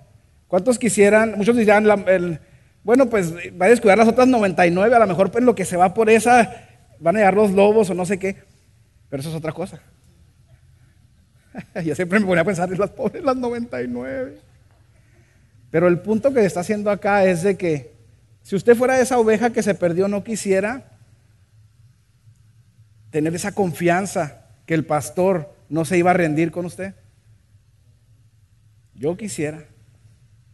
¿Cuántos 0.49 0.78
quisieran? 0.78 1.35
Muchos 1.37 1.57
dirán, 1.57 1.87
la- 1.87 1.95
el- 2.07 2.40
bueno, 2.83 3.09
pues 3.09 3.33
va 3.61 3.66
a 3.66 3.69
descuidar 3.71 3.99
las 3.99 4.09
otras 4.09 4.28
99, 4.28 4.95
a 4.95 4.99
lo 4.99 5.07
mejor 5.07 5.31
pues 5.31 5.43
lo 5.45 5.54
que 5.54 5.64
se 5.64 5.76
va 5.76 5.95
por 5.95 6.11
esa 6.11 6.52
van 7.00 7.16
a 7.16 7.19
llegar 7.21 7.35
los 7.35 7.50
lobos 7.52 7.88
o 7.90 7.95
no 7.95 8.04
sé 8.04 8.19
qué, 8.19 8.37
pero 9.09 9.21
eso 9.21 9.31
es 9.31 9.37
otra 9.37 9.52
cosa. 9.52 9.81
Yo 11.85 11.95
siempre 11.95 12.21
me 12.21 12.26
ponía 12.26 12.43
a 12.43 12.45
pensar 12.45 12.71
en 12.73 12.78
las 12.78 12.90
pobres, 12.90 13.23
las 13.25 13.37
99. 13.37 14.38
Pero 15.71 15.88
el 15.88 15.99
punto 16.00 16.33
que 16.33 16.45
está 16.45 16.61
haciendo 16.61 16.90
acá 16.90 17.25
es 17.25 17.43
de 17.43 17.57
que 17.57 17.95
si 18.43 18.54
usted 18.54 18.76
fuera 18.76 19.00
esa 19.00 19.19
oveja 19.19 19.50
que 19.50 19.62
se 19.62 19.75
perdió, 19.75 20.07
no 20.09 20.23
quisiera 20.23 20.85
tener 23.11 23.35
esa 23.35 23.52
confianza 23.52 24.43
que 24.66 24.75
el 24.75 24.85
pastor 24.85 25.54
no 25.69 25.85
se 25.85 25.97
iba 25.99 26.11
a 26.11 26.14
rendir 26.14 26.50
con 26.50 26.66
usted. 26.66 26.95
Yo 28.95 29.17
quisiera. 29.17 29.65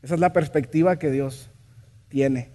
Esa 0.02 0.14
es 0.14 0.20
la 0.20 0.32
perspectiva 0.32 0.98
que 0.98 1.10
Dios 1.10 1.50
tiene. 2.08 2.50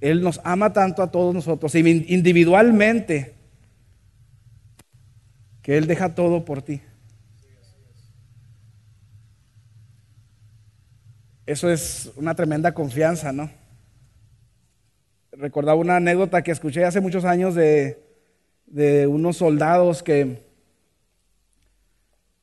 Él 0.00 0.22
nos 0.22 0.40
ama 0.44 0.72
tanto 0.72 1.02
a 1.02 1.10
todos 1.10 1.34
nosotros, 1.34 1.74
individualmente, 1.74 3.34
que 5.62 5.76
Él 5.76 5.86
deja 5.86 6.14
todo 6.14 6.44
por 6.44 6.62
ti. 6.62 6.82
Eso 11.46 11.70
es 11.70 12.10
una 12.16 12.34
tremenda 12.34 12.74
confianza, 12.74 13.32
¿no? 13.32 13.50
Recordaba 15.32 15.78
una 15.78 15.96
anécdota 15.96 16.42
que 16.42 16.50
escuché 16.50 16.84
hace 16.84 17.00
muchos 17.00 17.24
años 17.24 17.54
de, 17.54 18.02
de 18.66 19.06
unos 19.06 19.36
soldados 19.36 20.02
que, 20.02 20.45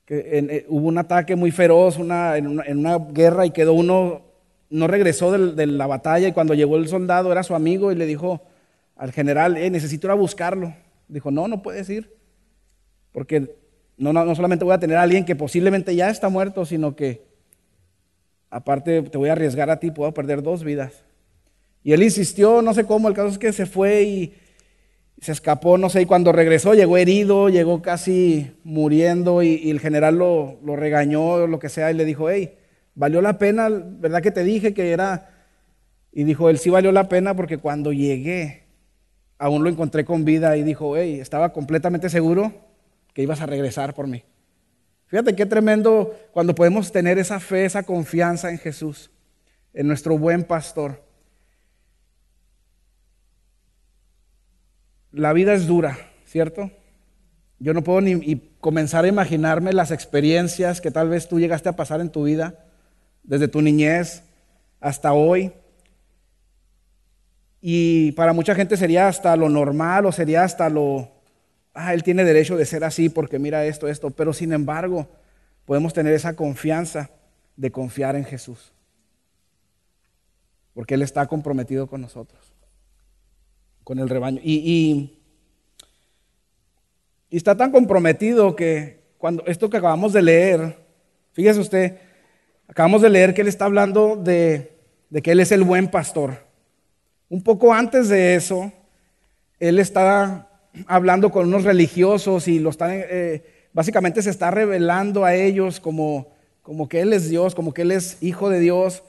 que 0.06 0.20
eh, 0.34 0.66
hubo 0.68 0.88
un 0.88 0.98
ataque 0.98 1.36
muy 1.36 1.52
feroz 1.52 1.98
una- 1.98 2.38
en, 2.38 2.48
una, 2.48 2.98
guerra 2.98 3.46
y 3.46 3.52
quedó 3.52 3.74
uno, 3.74 4.22
no 4.70 4.88
regresó 4.88 5.32
de 5.32 5.66
la 5.68 5.88
batalla 5.88 6.28
y 6.28 6.34
cuando 6.34 6.54
llegó 6.54 6.78
el 6.78 6.88
soldado 6.88 7.32
era 7.32 7.44
su 7.44 7.56
amigo 7.56 7.92
y 7.92 7.96
le 7.96 8.06
dijo 8.06 8.42
al 8.96 9.12
general, 9.12 9.58
"Eh, 9.58 9.70
necesito 9.70 10.08
ir 10.08 10.12
a 10.12 10.16
buscarlo. 10.16 10.74
Dijo, 11.08 11.32
no, 11.32 11.48
no 11.48 11.62
puedes 11.62 11.90
ir, 11.90 12.14
porque 13.12 13.56
no, 13.98 14.12
no, 14.14 14.26
no 14.26 14.36
solamente 14.36 14.66
voy 14.66 14.74
a 14.74 14.80
tener 14.80 14.98
a 14.98 15.04
alguien 15.04 15.26
que 15.26 15.36
posiblemente 15.36 15.96
ya 15.96 16.10
está 16.10 16.30
muerto, 16.30 16.66
sino 16.66 16.96
que 16.96 17.22
aparte 18.50 19.02
te 19.04 19.18
voy 19.18 19.30
a 19.30 19.34
arriesgar 19.34 19.70
a 19.70 19.80
ti, 19.80 19.92
puedo 19.92 20.14
perder 20.14 20.42
dos 20.42 20.64
vidas. 20.64 21.04
Y 21.84 21.92
él 21.94 22.04
insistió, 22.04 22.62
no 22.62 22.74
sé 22.74 22.86
cómo, 22.86 23.08
el 23.08 23.14
caso 23.14 23.30
es 23.30 23.38
que 23.38 23.52
se 23.52 23.66
fue 23.66 24.04
y 24.04 24.34
se 25.24 25.32
escapó, 25.32 25.78
no 25.78 25.90
sé, 25.90 26.02
y 26.02 26.06
cuando 26.06 26.34
regresó 26.34 26.74
llegó 26.74 26.98
herido, 26.98 27.48
llegó 27.48 27.82
casi 27.82 28.58
muriendo 28.66 29.42
y, 29.42 29.72
el 29.72 29.80
general 29.80 30.18
lo, 30.18 30.60
lo 30.66 30.76
regañó, 30.76 31.48
lo 31.48 31.60
que 31.60 31.70
sea, 31.70 31.92
y 31.92 31.94
le 31.94 32.04
dijo, 32.04 32.30
hey, 32.30 32.58
valió 32.94 33.22
la 33.22 33.38
pena, 33.38 33.70
¿verdad 33.72 34.22
que 34.22 34.32
te 34.32 34.44
dije 34.44 34.74
que 34.74 34.92
era? 34.92 35.30
Y 36.12 36.26
dijo, 36.26 36.50
él 36.50 36.58
sí 36.58 36.70
valió 36.70 36.92
la 36.92 37.08
pena 37.08 37.38
porque 37.38 37.58
cuando 37.58 37.94
llegué, 37.94 38.64
aún 39.38 39.64
lo 39.64 39.70
encontré 39.70 40.04
con 40.04 40.26
vida 40.26 40.58
y 40.58 40.64
dijo, 40.64 40.98
hey, 40.98 41.22
estaba 41.22 41.54
completamente 41.54 42.10
seguro 42.10 42.52
que 43.14 43.22
ibas 43.22 43.40
a 43.40 43.46
regresar 43.46 43.94
por 43.94 44.08
mí. 44.08 44.26
Fíjate 45.08 45.38
qué 45.38 45.46
tremendo 45.46 46.14
cuando 46.34 46.54
podemos 46.54 46.92
tener 46.92 47.18
esa 47.18 47.40
fe, 47.40 47.64
esa 47.64 47.84
confianza 47.84 48.50
en 48.50 48.58
Jesús, 48.58 49.10
en 49.74 49.88
nuestro 49.88 50.18
buen 50.18 50.44
pastor. 50.44 51.02
La 55.14 55.32
vida 55.32 55.54
es 55.54 55.66
dura, 55.68 55.98
¿cierto? 56.26 56.72
Yo 57.60 57.74
no 57.74 57.84
puedo 57.84 58.02
ni 58.02 58.36
comenzar 58.60 59.06
a 59.06 59.08
imaginarme 59.08 59.72
las 59.72 59.92
experiencias 59.92 60.82
que 60.82 60.92
tal 60.92 61.08
vez 61.08 61.30
tú 61.30 61.40
llegaste 61.40 61.70
a 61.70 61.76
pasar 61.76 62.02
en 62.02 62.10
tu 62.10 62.24
vida, 62.24 62.66
desde 63.24 63.48
tu 63.48 63.62
niñez 63.62 64.24
hasta 64.82 65.14
hoy. 65.14 65.54
Y 67.62 68.12
para 68.14 68.34
mucha 68.34 68.56
gente 68.56 68.76
sería 68.76 69.08
hasta 69.08 69.36
lo 69.38 69.48
normal 69.48 70.06
o 70.06 70.12
sería 70.12 70.44
hasta 70.44 70.70
lo, 70.70 71.10
ah, 71.74 71.94
él 71.94 72.04
tiene 72.04 72.24
derecho 72.24 72.58
de 72.58 72.66
ser 72.66 72.84
así 72.84 73.10
porque 73.10 73.40
mira 73.40 73.66
esto, 73.66 73.88
esto. 73.88 74.10
Pero 74.10 74.34
sin 74.34 74.52
embargo, 74.52 75.08
podemos 75.66 75.94
tener 75.94 76.14
esa 76.14 76.36
confianza 76.36 77.10
de 77.56 77.72
confiar 77.72 78.16
en 78.16 78.26
Jesús. 78.26 78.72
Porque 80.74 80.96
Él 80.96 81.02
está 81.02 81.28
comprometido 81.28 81.88
con 81.88 82.02
nosotros, 82.02 82.53
con 83.84 84.00
el 84.00 84.10
rebaño. 84.10 84.40
Y, 84.44 85.20
está 87.30 87.58
tan 87.58 87.72
comprometido 87.72 88.56
que 88.56 89.02
cuando 89.18 89.44
esto 89.48 89.70
que 89.70 89.78
acabamos 89.78 90.14
de 90.14 90.22
leer, 90.22 90.78
fíjese 91.32 91.60
usted, 91.60 91.98
acabamos 92.68 93.02
de 93.02 93.10
leer 93.10 93.34
que 93.34 93.42
Él 93.42 93.48
está 93.48 93.66
hablando 93.66 94.16
de, 94.16 94.72
que 95.24 95.32
Él 95.32 95.40
es 95.40 95.52
el 95.52 95.64
buen 95.64 95.90
pastor. 95.90 96.46
Un 97.30 97.42
poco 97.42 97.74
antes 97.74 98.10
de 98.10 98.36
eso, 98.36 98.72
Él 99.60 99.80
está 99.80 100.48
hablando 100.86 101.32
con 101.32 101.48
unos 101.48 101.64
religiosos 101.64 102.48
y 102.48 102.60
lo 102.60 102.70
está, 102.70 102.96
eh, 102.96 103.44
básicamente 103.74 104.22
se 104.22 104.30
está 104.30 104.52
revelando 104.52 105.26
a 105.26 105.34
ellos 105.34 105.80
como 105.80 106.28
que 106.90 107.02
Él 107.02 107.14
es 107.14 107.30
Dios, 107.30 107.56
como 107.56 107.74
que 107.74 107.82
Él 107.82 107.92
es 107.92 108.22
hijo 108.22 108.50
de 108.50 108.60
Dios. 108.60 109.04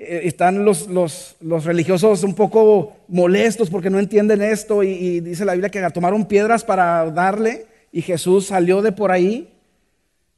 Eh, 0.00 0.20
están 0.24 0.64
los, 0.64 0.86
los- 0.86 1.36
los 1.40 1.64
religiosos 1.64 2.22
un 2.22 2.34
poco 2.34 2.96
molestos 3.08 3.68
porque 3.68 3.90
no 3.90 3.98
entienden 3.98 4.42
esto 4.42 4.82
y, 4.84 5.20
dice 5.20 5.44
la 5.44 5.52
Biblia 5.54 5.70
que 5.70 5.82
tomaron 5.90 6.26
piedras 6.26 6.62
para 6.64 7.10
darle 7.10 7.66
y 7.90 8.02
Jesús 8.02 8.46
salió 8.46 8.80
de 8.80 8.92
por 8.92 9.10
ahí, 9.10 9.52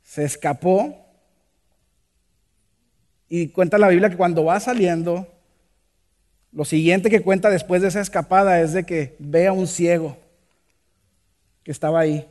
se 0.03 0.25
escapó 0.25 0.97
y 3.29 3.49
cuenta 3.49 3.79
la 3.79 3.89
Biblia 3.89 4.11
que 4.11 4.17
cuando 4.17 4.45
va 4.45 4.59
saliendo, 4.61 5.27
lo 6.53 6.65
siguiente 6.65 7.11
que 7.11 7.21
cuenta 7.23 7.49
después 7.51 7.81
de 7.83 7.89
esa 7.89 8.01
escapada 8.01 8.61
es 8.61 8.73
de 8.73 8.85
que 8.85 9.15
ve 9.21 9.47
a 9.47 9.53
un 9.53 9.69
ciego 9.69 10.17
que 11.63 11.71
estaba 11.71 12.01
ahí. 12.01 12.27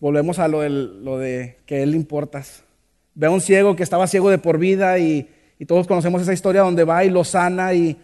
Volvemos 0.00 0.38
a 0.38 0.48
lo, 0.48 0.60
del- 0.60 1.04
lo 1.04 1.18
de 1.18 1.58
que 1.66 1.82
él 1.82 1.94
importas. 1.94 2.63
Ve 3.14 3.26
a 3.26 3.30
un 3.30 3.40
ciego 3.40 3.76
que 3.76 3.82
estaba 3.82 4.06
ciego 4.06 4.30
de 4.30 4.38
por 4.38 4.58
vida 4.58 4.98
y, 4.98 5.28
y 5.58 5.66
todos 5.66 5.86
conocemos 5.86 6.22
esa 6.22 6.32
historia 6.32 6.62
donde 6.62 6.84
va 6.84 7.04
y 7.04 7.10
lo 7.10 7.24
sana 7.24 7.74
y 7.74 7.96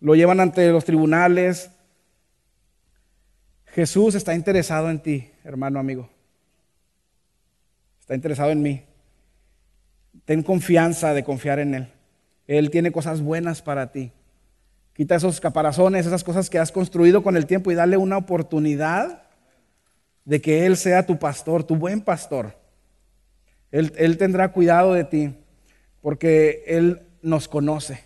lo 0.00 0.14
llevan 0.14 0.40
ante 0.40 0.70
los 0.70 0.84
tribunales. 0.84 1.70
Jesús 3.66 4.14
está 4.14 4.34
interesado 4.34 4.90
en 4.90 5.00
ti, 5.00 5.30
hermano 5.44 5.78
amigo. 5.78 6.08
Está 8.00 8.14
interesado 8.14 8.50
en 8.50 8.62
mí. 8.62 8.82
Ten 10.24 10.42
confianza 10.42 11.12
de 11.12 11.24
confiar 11.24 11.58
en 11.58 11.74
Él. 11.74 11.88
Él 12.46 12.70
tiene 12.70 12.92
cosas 12.92 13.20
buenas 13.20 13.62
para 13.62 13.92
ti. 13.92 14.12
Quita 14.92 15.16
esos 15.16 15.40
caparazones, 15.40 16.06
esas 16.06 16.24
cosas 16.24 16.48
que 16.48 16.58
has 16.58 16.72
construido 16.72 17.22
con 17.22 17.36
el 17.36 17.46
tiempo 17.46 17.70
y 17.70 17.74
dale 17.74 17.96
una 17.96 18.16
oportunidad 18.16 19.24
de 20.24 20.40
que 20.40 20.64
Él 20.64 20.76
sea 20.76 21.04
tu 21.04 21.18
pastor, 21.18 21.64
tu 21.64 21.76
buen 21.76 22.00
pastor. 22.00 22.56
Él, 23.76 24.16
tendrá 24.16 24.52
cuidado 24.52 24.94
de 24.94 25.04
ti 25.04 25.34
porque 26.00 26.64
Él 26.66 27.02
nos 27.20 27.46
conoce. 27.46 28.04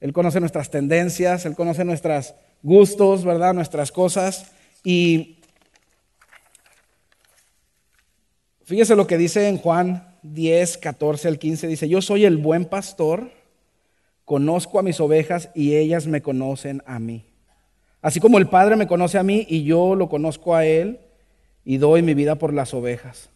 Él 0.00 0.12
conoce 0.12 0.40
nuestras 0.40 0.70
tendencias, 0.70 1.46
Él 1.46 1.54
conoce 1.54 1.84
nuestros 1.84 2.34
gustos, 2.62 3.24
¿verdad? 3.24 3.54
Nuestras 3.54 3.92
cosas. 3.92 4.50
Y 4.82 5.38
fíjese 8.64 8.96
lo 8.96 9.06
que 9.06 9.16
dice 9.16 9.48
en 9.48 9.58
Juan 9.58 10.16
10, 10.22 10.78
14 10.78 11.28
al 11.28 11.38
15. 11.38 11.68
Dice, 11.68 11.88
yo 11.88 12.02
soy 12.02 12.24
el 12.24 12.36
buen 12.36 12.64
pastor, 12.64 13.30
conozco 14.24 14.80
a 14.80 14.82
mis 14.82 14.98
ovejas 14.98 15.50
y 15.54 15.76
ellas 15.76 16.08
me 16.08 16.20
conocen 16.20 16.82
a 16.84 16.98
mí. 16.98 17.26
Así 18.02 18.18
como 18.18 18.38
el 18.38 18.48
Padre 18.48 18.74
me 18.74 18.88
conoce 18.88 19.18
a 19.18 19.22
mí 19.22 19.46
y 19.48 19.62
yo 19.62 19.94
lo 19.94 20.08
conozco 20.08 20.56
a 20.56 20.66
Él 20.66 20.98
y 21.64 21.76
doy 21.76 22.02
mi 22.02 22.14
vida 22.14 22.34
por 22.34 22.52
las 22.52 22.74
ovejas. 22.74 23.30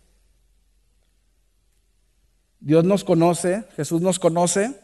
Dios 2.61 2.85
nos 2.85 3.05
conoce, 3.05 3.65
Jesús 3.77 4.01
nos 4.01 4.19
conoce 4.19 4.75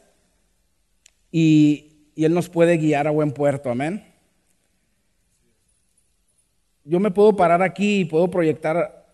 y, 1.31 2.11
y 2.15 2.25
Él 2.25 2.35
nos 2.35 2.49
puede 2.49 2.77
guiar 2.77 3.07
a 3.07 3.11
buen 3.11 3.33
puerto, 3.33 3.71
amén. 3.71 4.05
Yo 6.85 7.01
me 7.01 7.11
puedo 7.11 7.35
parar 7.35 7.63
aquí 7.63 8.01
y 8.01 8.05
puedo 8.05 8.31
proyectar 8.31 9.07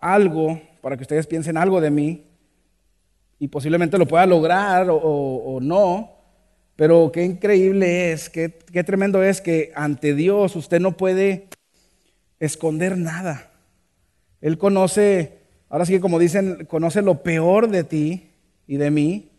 algo 0.00 0.60
para 0.82 0.96
que 0.96 1.02
ustedes 1.02 1.26
piensen 1.26 1.56
algo 1.56 1.80
de 1.80 1.90
mí 1.90 2.26
y 3.38 3.48
posiblemente 3.48 3.98
lo 3.98 4.06
pueda 4.06 4.26
lograr 4.26 4.88
o, 4.90 5.58
no, 5.60 6.10
pero 6.76 7.10
qué 7.12 7.24
increíble 7.24 8.12
es, 8.12 8.28
qué, 8.28 8.58
qué 8.70 8.84
tremendo 8.84 9.22
es 9.22 9.40
que 9.40 9.72
ante 9.74 10.14
Dios 10.14 10.54
usted 10.56 10.80
no 10.80 10.96
puede 10.96 11.48
esconder 12.38 12.98
nada. 12.98 13.50
Él 14.40 14.58
conoce, 14.58 15.43
ahora 15.74 15.86
sí 15.86 15.94
que 15.94 16.00
como 16.00 16.20
dicen, 16.20 16.66
conoce 16.66 17.02
lo 17.02 17.24
peor 17.24 17.68
de 17.68 17.82
ti 17.82 18.30
y 18.68 18.76
de 18.76 18.92
mí, 18.92 19.32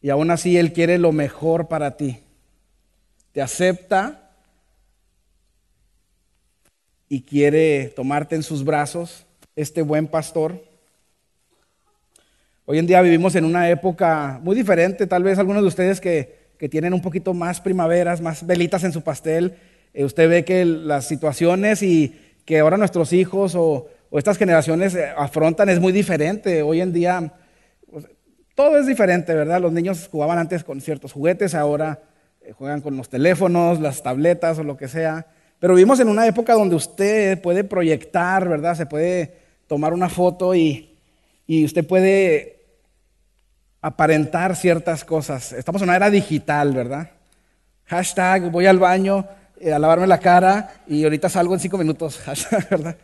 y 0.00 0.08
aún 0.08 0.30
así 0.30 0.56
Él 0.56 0.72
quiere 0.72 0.98
lo 0.98 1.10
mejor 1.10 1.66
para 1.66 1.96
ti. 1.96 2.20
te 3.32 3.42
acepta 3.42 4.30
y 7.08 7.22
quiere 7.22 7.88
tomarte 7.88 8.36
en 8.36 8.44
sus 8.44 8.64
brazos, 8.64 9.26
este 9.56 9.82
buen 9.82 10.06
pastor. 10.06 10.62
Hoy 12.64 12.78
en 12.78 12.86
día 12.86 13.02
vivimos 13.02 13.34
en 13.34 13.44
una 13.44 13.68
época 13.68 14.38
muy 14.44 14.54
diferente, 14.54 15.08
tal 15.08 15.24
vez 15.24 15.40
algunos 15.40 15.62
de 15.62 15.68
ustedes 15.68 16.00
que, 16.00 16.38
tienen 16.70 16.94
un 16.94 17.02
poquito 17.02 17.34
más 17.34 17.60
primaveras, 17.60 18.20
más 18.20 18.46
velitas 18.46 18.84
en 18.84 18.92
su 18.92 19.02
pastel, 19.02 19.56
eh, 19.92 20.04
usted 20.04 20.28
ve 20.30 20.44
que 20.44 20.64
las 20.64 21.08
situaciones 21.08 21.82
y 21.82 22.14
que 22.44 22.60
ahora 22.60 22.76
nuestros 22.76 23.12
hijos 23.12 23.56
o, 23.56 23.88
estas 24.18 24.38
generaciones 24.38 24.94
eh, 24.94 25.12
afrontan 25.16 25.68
es 25.68 25.80
muy 25.80 25.92
diferente. 25.92 26.62
Hoy 26.62 26.80
en 26.80 26.92
día 26.92 27.32
pues, 27.90 28.06
todo 28.54 28.78
es 28.78 28.86
diferente, 28.86 29.34
¿verdad? 29.34 29.60
Los 29.60 29.72
niños 29.72 30.08
jugaban 30.10 30.38
antes 30.38 30.64
con 30.64 30.80
ciertos 30.80 31.12
juguetes, 31.12 31.54
ahora 31.54 32.00
eh, 32.40 32.52
juegan 32.52 32.80
con 32.80 32.96
los 32.96 33.08
teléfonos, 33.08 33.80
las 33.80 34.02
tabletas 34.02 34.58
o 34.58 34.64
lo 34.64 34.76
que 34.76 34.88
sea. 34.88 35.26
Pero 35.58 35.74
vivimos 35.74 36.00
en 36.00 36.08
una 36.08 36.26
época 36.26 36.54
donde 36.54 36.74
usted 36.74 37.40
puede 37.40 37.64
proyectar, 37.64 38.48
¿verdad? 38.48 38.74
Se 38.74 38.86
puede 38.86 39.34
tomar 39.66 39.92
una 39.92 40.08
foto 40.08 40.54
y, 40.54 40.98
y 41.46 41.64
usted 41.64 41.86
puede 41.86 42.60
aparentar 43.80 44.56
ciertas 44.56 45.04
cosas. 45.04 45.52
Estamos 45.52 45.82
en 45.82 45.88
una 45.88 45.96
era 45.96 46.10
digital, 46.10 46.72
¿verdad? 46.72 47.10
Hashtag, 47.86 48.50
voy 48.50 48.66
al 48.66 48.78
baño 48.78 49.26
eh, 49.60 49.72
a 49.72 49.78
lavarme 49.78 50.06
la 50.06 50.18
cara 50.18 50.82
y 50.86 51.04
ahorita 51.04 51.28
salgo 51.28 51.54
en 51.54 51.60
cinco 51.60 51.78
minutos, 51.78 52.18
hashtag, 52.24 52.68
¿verdad? 52.68 52.96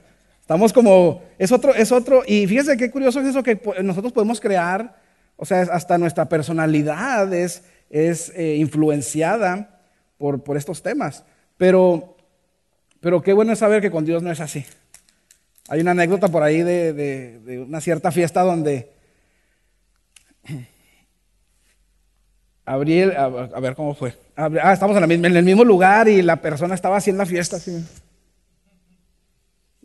Estamos 0.46 0.72
como, 0.72 1.24
es 1.40 1.50
otro, 1.50 1.74
es 1.74 1.90
otro, 1.90 2.22
y 2.24 2.46
fíjese 2.46 2.76
qué 2.76 2.88
curioso 2.88 3.20
es 3.20 3.26
eso 3.26 3.42
que 3.42 3.60
nosotros 3.82 4.12
podemos 4.12 4.40
crear, 4.40 4.94
o 5.34 5.44
sea, 5.44 5.62
hasta 5.62 5.98
nuestra 5.98 6.28
personalidad 6.28 7.34
es, 7.34 7.64
es 7.90 8.30
eh, 8.36 8.54
influenciada 8.54 9.80
por, 10.18 10.44
por 10.44 10.56
estos 10.56 10.84
temas. 10.84 11.24
Pero, 11.56 12.16
pero 13.00 13.22
qué 13.22 13.32
bueno 13.32 13.52
es 13.52 13.58
saber 13.58 13.82
que 13.82 13.90
con 13.90 14.04
Dios 14.04 14.22
no 14.22 14.30
es 14.30 14.38
así. 14.38 14.64
Hay 15.68 15.80
una 15.80 15.90
anécdota 15.90 16.28
por 16.28 16.44
ahí 16.44 16.62
de, 16.62 16.92
de 16.92 17.58
una 17.62 17.80
cierta 17.80 18.12
fiesta 18.12 18.42
donde 18.42 18.92
abrí, 22.64 23.02
a, 23.02 23.28
ver 23.28 23.74
cómo 23.74 23.96
fue. 23.96 24.14
ah, 24.36 24.72
estamos 24.72 24.96
en, 24.96 25.10
en, 25.10 25.24
el 25.24 25.44
mismo 25.44 25.64
lugar 25.64 26.06
y 26.06 26.22
la 26.22 26.36
persona 26.36 26.76
estaba 26.76 26.98
haciendo 26.98 27.24
la 27.24 27.26
fiesta. 27.26 27.56
Así. 27.56 27.84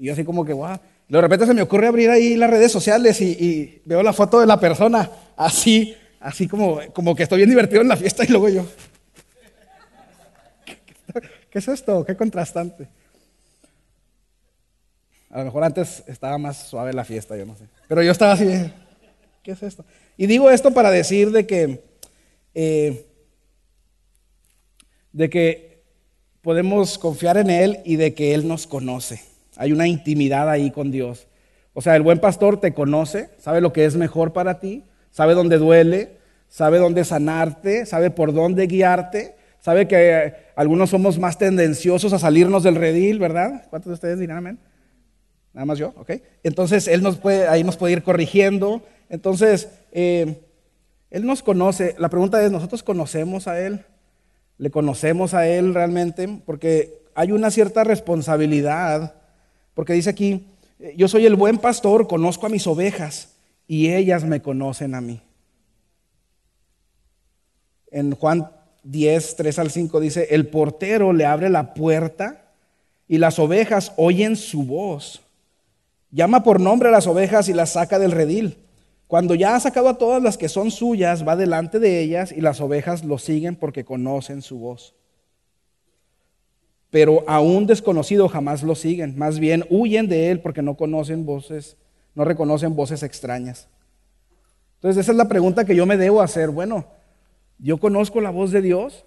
Y 0.01 0.05
yo 0.05 0.13
así 0.13 0.23
como 0.23 0.43
que, 0.43 0.51
wow. 0.51 0.79
De 1.07 1.21
repente 1.21 1.45
se 1.45 1.53
me 1.53 1.61
ocurre 1.61 1.85
abrir 1.85 2.09
ahí 2.09 2.35
las 2.35 2.49
redes 2.49 2.71
sociales 2.71 3.21
y, 3.21 3.83
veo 3.85 4.01
la 4.01 4.13
foto 4.13 4.39
de 4.39 4.47
la 4.47 4.59
persona 4.59 5.07
así, 5.37 5.95
así 6.19 6.47
como, 6.47 6.79
como 6.91 7.15
que 7.15 7.21
estoy 7.21 7.37
bien 7.37 7.51
divertido 7.51 7.83
en 7.83 7.87
la 7.87 7.95
fiesta 7.95 8.23
y 8.23 8.29
luego 8.29 8.49
yo. 8.49 8.65
¿Qué 11.51 11.59
es 11.59 11.67
esto? 11.67 12.03
¿Qué 12.03 12.15
contrastante? 12.15 12.87
A 15.29 15.37
lo 15.39 15.45
mejor 15.45 15.65
antes 15.65 16.03
estaba 16.07 16.39
más 16.39 16.57
suave 16.57 16.93
la 16.93 17.05
fiesta, 17.05 17.37
yo 17.37 17.45
no 17.45 17.55
sé. 17.55 17.65
Pero 17.87 18.01
yo 18.01 18.11
estaba 18.11 18.31
así, 18.31 18.47
¿qué 19.43 19.51
es 19.51 19.61
esto? 19.61 19.85
Y 20.17 20.25
digo 20.25 20.49
esto 20.49 20.73
para 20.73 20.89
decir 20.89 21.29
de 21.29 21.45
que, 21.45 21.83
eh, 22.55 23.05
de 25.11 25.29
que 25.29 25.83
podemos 26.41 26.97
confiar 26.97 27.37
en 27.37 27.51
Él 27.51 27.81
y 27.85 27.97
de 27.97 28.15
que 28.15 28.33
Él 28.33 28.47
nos 28.47 28.65
conoce. 28.65 29.29
Hay 29.57 29.71
una 29.71 29.87
intimidad 29.87 30.49
ahí 30.49 30.71
con 30.71 30.91
Dios. 30.91 31.27
O 31.73 31.81
sea, 31.81 31.95
el 31.95 32.01
buen 32.01 32.19
pastor 32.19 32.59
te 32.59 32.73
conoce, 32.73 33.29
sabe 33.37 33.61
lo 33.61 33.71
que 33.73 33.85
es 33.85 33.95
mejor 33.95 34.33
para 34.33 34.59
ti, 34.59 34.83
sabe 35.09 35.33
dónde 35.33 35.57
duele, 35.57 36.17
sabe 36.47 36.79
dónde 36.79 37.05
sanarte, 37.05 37.85
sabe 37.85 38.11
por 38.11 38.33
dónde 38.33 38.67
guiarte, 38.67 39.35
sabe 39.59 39.87
que 39.87 40.33
algunos 40.55 40.89
somos 40.89 41.17
más 41.17 41.37
tendenciosos 41.37 42.11
a 42.13 42.19
salirnos 42.19 42.63
del 42.63 42.75
redil, 42.75 43.19
¿verdad? 43.19 43.65
¿Cuántos 43.69 43.89
de 43.89 43.93
ustedes 43.93 44.19
dirán 44.19 44.37
amén? 44.37 44.59
Nada 45.53 45.65
más 45.65 45.77
yo, 45.77 45.93
¿ok? 45.97 46.11
Entonces, 46.43 46.87
Él 46.87 47.03
nos 47.03 47.17
puede, 47.17 47.47
ahí 47.47 47.63
nos 47.63 47.77
puede 47.77 47.93
ir 47.93 48.03
corrigiendo, 48.03 48.81
entonces, 49.09 49.69
eh, 49.91 50.41
Él 51.09 51.25
nos 51.25 51.43
conoce. 51.43 51.95
La 51.99 52.09
pregunta 52.09 52.43
es, 52.43 52.51
¿nosotros 52.51 52.83
conocemos 52.83 53.47
a 53.47 53.59
Él? 53.59 53.85
¿Le 54.57 54.71
conocemos 54.71 55.33
a 55.33 55.47
Él 55.47 55.73
realmente? 55.73 56.41
Porque 56.45 57.01
hay 57.15 57.31
una 57.31 57.51
cierta 57.51 57.83
responsabilidad, 57.83 59.15
porque 59.81 59.93
dice 59.93 60.11
aquí, 60.11 60.45
yo 60.95 61.07
soy 61.07 61.25
el 61.25 61.35
buen 61.35 61.57
pastor, 61.57 62.07
conozco 62.07 62.45
a 62.45 62.49
mis 62.49 62.67
ovejas 62.67 63.29
y 63.67 63.91
ellas 63.91 64.23
me 64.23 64.39
conocen 64.39 64.93
a 64.93 65.01
mí. 65.01 65.23
En 67.89 68.13
Juan 68.13 68.51
10, 68.83 69.37
3 69.37 69.57
al 69.57 69.71
5 69.71 69.99
dice, 69.99 70.27
el 70.29 70.45
portero 70.45 71.13
le 71.13 71.25
abre 71.25 71.49
la 71.49 71.73
puerta 71.73 72.51
y 73.07 73.17
las 73.17 73.39
ovejas 73.39 73.91
oyen 73.97 74.35
su 74.35 74.61
voz. 74.65 75.23
Llama 76.11 76.43
por 76.43 76.59
nombre 76.59 76.89
a 76.89 76.91
las 76.91 77.07
ovejas 77.07 77.49
y 77.49 77.53
las 77.53 77.71
saca 77.71 77.97
del 77.97 78.11
redil. 78.11 78.59
Cuando 79.07 79.33
ya 79.33 79.55
ha 79.55 79.59
sacado 79.59 79.89
a 79.89 79.97
todas 79.97 80.21
las 80.21 80.37
que 80.37 80.47
son 80.47 80.69
suyas, 80.69 81.27
va 81.27 81.35
delante 81.35 81.79
de 81.79 82.01
ellas 82.01 82.31
y 82.31 82.41
las 82.41 82.61
ovejas 82.61 83.03
lo 83.03 83.17
siguen 83.17 83.55
porque 83.55 83.83
conocen 83.83 84.43
su 84.43 84.59
voz. 84.59 84.93
Pero 86.91 87.23
a 87.25 87.39
un 87.39 87.65
desconocido 87.65 88.27
jamás 88.27 88.61
lo 88.61 88.75
siguen, 88.75 89.17
más 89.17 89.39
bien 89.39 89.65
huyen 89.69 90.07
de 90.07 90.29
él 90.29 90.41
porque 90.41 90.61
no 90.61 90.75
conocen 90.75 91.25
voces, 91.25 91.77
no 92.13 92.25
reconocen 92.25 92.75
voces 92.75 93.01
extrañas. 93.01 93.69
Entonces 94.75 95.01
esa 95.01 95.13
es 95.13 95.17
la 95.17 95.29
pregunta 95.29 95.65
que 95.65 95.75
yo 95.75 95.85
me 95.85 95.97
debo 95.97 96.21
hacer. 96.21 96.49
Bueno, 96.49 96.85
¿yo 97.57 97.77
conozco 97.77 98.19
la 98.19 98.29
voz 98.29 98.51
de 98.51 98.61
Dios? 98.61 99.05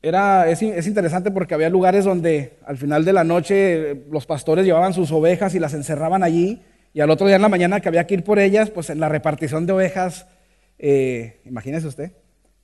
Era, 0.00 0.48
es, 0.48 0.62
interesante 0.62 1.30
porque 1.30 1.54
había 1.54 1.68
lugares 1.68 2.04
donde 2.04 2.58
al 2.66 2.76
final 2.76 3.04
de 3.04 3.12
la 3.12 3.22
noche 3.22 4.04
los 4.10 4.26
pastores 4.26 4.64
llevaban 4.64 4.94
sus 4.94 5.12
ovejas 5.12 5.54
y 5.54 5.60
las 5.60 5.74
encerraban 5.74 6.24
allí 6.24 6.62
y 6.94 7.00
al 7.00 7.10
otro 7.10 7.26
día 7.26 7.36
en 7.36 7.42
la 7.42 7.48
mañana 7.48 7.80
que 7.80 7.88
había 7.88 8.06
que 8.06 8.14
ir 8.14 8.24
por 8.24 8.38
ellas, 8.38 8.70
pues 8.70 8.90
en 8.90 8.98
la 8.98 9.08
repartición 9.08 9.66
de 9.66 9.72
ovejas, 9.72 10.26
eh, 10.78 11.40
imagínese 11.44 11.86
usted, 11.86 12.12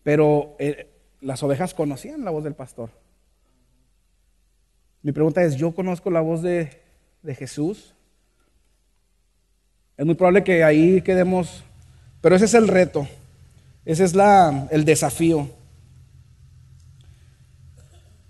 pero 0.03 0.57
eh, 0.59 0.89
las 1.21 1.43
ovejas 1.43 1.75
conocían 1.75 2.25
la 2.25 2.31
voz 2.31 2.45
del 2.45 2.55
pastor. 2.55 2.91
Mi 5.03 5.13
pregunta 5.13 5.43
es, 5.43 5.57
¿yo 5.57 5.73
conozco 5.73 6.11
la 6.11 6.21
voz 6.21 6.43
de, 6.43 6.83
Jesús? 7.37 7.95
Es 9.97 10.07
muy 10.07 10.15
probable 10.15 10.45
que 10.45 10.65
ahí 10.65 11.03
quedemos, 11.03 11.65
pero 12.21 12.37
ese 12.37 12.47
es 12.47 12.55
el 12.55 12.69
reto, 12.69 13.07
ese 13.85 14.05
es 14.05 14.15
el 14.71 14.85
desafío. 14.85 15.51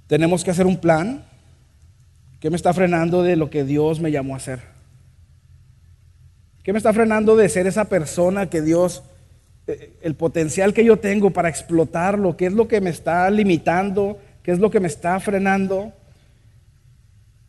Tenemos 0.07 0.43
que 0.43 0.51
hacer 0.51 0.67
un 0.67 0.79
plan. 0.79 1.25
¿Qué 2.41 2.51
me 2.51 2.57
está 2.57 2.73
frenando 2.73 3.23
de 3.23 3.37
lo 3.37 3.51
que 3.51 3.65
Dios 3.65 4.01
me 4.01 4.11
llamó 4.11 4.35
a 4.35 4.39
hacer? 4.39 4.61
¿Qué 6.63 6.73
me 6.73 6.79
está 6.79 6.93
frenando 6.93 7.37
de 7.37 7.49
ser 7.49 7.67
esa 7.67 7.87
persona 7.87 8.49
que 8.49 8.63
Dios, 8.63 9.03
el 10.03 10.15
potencial 10.15 10.73
que 10.73 10.85
yo 10.85 10.99
tengo 10.99 11.31
para 11.31 11.49
explotarlo? 11.49 12.37
¿Qué 12.37 12.47
es 12.47 12.53
lo 12.53 12.69
que 12.69 12.81
me 12.81 12.91
está 12.91 13.31
limitando? 13.31 14.19
¿Qué 14.43 14.53
es 14.53 14.59
lo 14.59 14.71
que 14.71 14.81
me 14.81 14.89
está 14.89 15.21
frenando? 15.21 15.93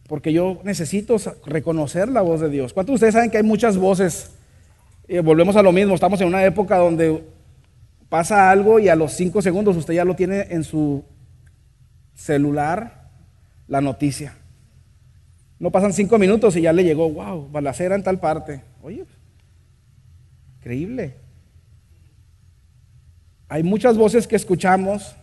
Porque 0.07 0.33
yo 0.33 0.59
necesito 0.63 1.17
reconocer 1.45 2.09
la 2.09 2.21
voz 2.21 2.41
de 2.41 2.49
Dios. 2.49 2.73
¿Cuántos 2.73 2.93
de 2.93 2.95
ustedes 2.95 3.13
saben 3.13 3.31
que 3.31 3.37
hay 3.37 3.43
muchas 3.43 3.77
voces? 3.77 4.31
volvemos 5.23 5.55
a 5.55 5.63
lo 5.63 5.71
mismo, 5.71 5.95
estamos 5.95 6.21
en 6.21 6.27
una 6.27 6.45
época 6.45 6.77
donde 6.77 7.23
pasa 8.09 8.51
algo 8.51 8.79
y 8.79 8.89
a 8.89 8.95
los 8.95 9.13
cinco 9.13 9.41
segundos 9.41 9.75
usted 9.75 9.95
ya 9.95 10.05
lo 10.05 10.15
tiene 10.15 10.47
en 10.49 10.63
su 10.63 11.03
celular 12.13 13.09
la 13.67 13.81
noticia. 13.81 14.35
No 15.59 15.71
pasan 15.71 15.93
cinco 15.93 16.17
minutos 16.17 16.55
y 16.55 16.61
ya 16.61 16.73
le 16.73 16.83
llegó, 16.83 17.09
wow, 17.09 17.49
balacera 17.49 17.95
en 17.95 18.03
tal 18.03 18.19
parte. 18.19 18.61
Oye, 18.81 19.05
increíble. 20.57 21.15
Hay 23.51 23.63
muchas 23.63 23.97
voces 23.97 24.27
que 24.27 24.35
escuchamos, 24.35 25.15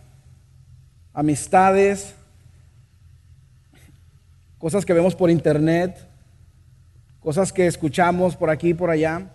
amistades, 1.13 2.13
cosas 4.57 4.85
que 4.85 4.91
vemos 4.91 5.15
por 5.15 5.29
internet, 5.29 5.97
cosas 7.21 7.53
que 7.53 7.67
escuchamos 7.67 8.35
por 8.35 8.49
aquí 8.49 8.71
y 8.71 8.73
por 8.73 8.89
allá. 8.89 9.29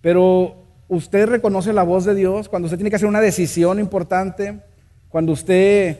Pero 0.00 0.64
usted 0.88 1.28
reconoce 1.28 1.74
la 1.74 1.82
voz 1.82 2.06
de 2.06 2.14
Dios 2.14 2.48
cuando 2.48 2.66
usted 2.66 2.78
tiene 2.78 2.88
que 2.88 2.96
hacer 2.96 3.08
una 3.08 3.20
decisión 3.20 3.78
importante, 3.78 4.60
cuando 5.10 5.32
usted 5.32 5.98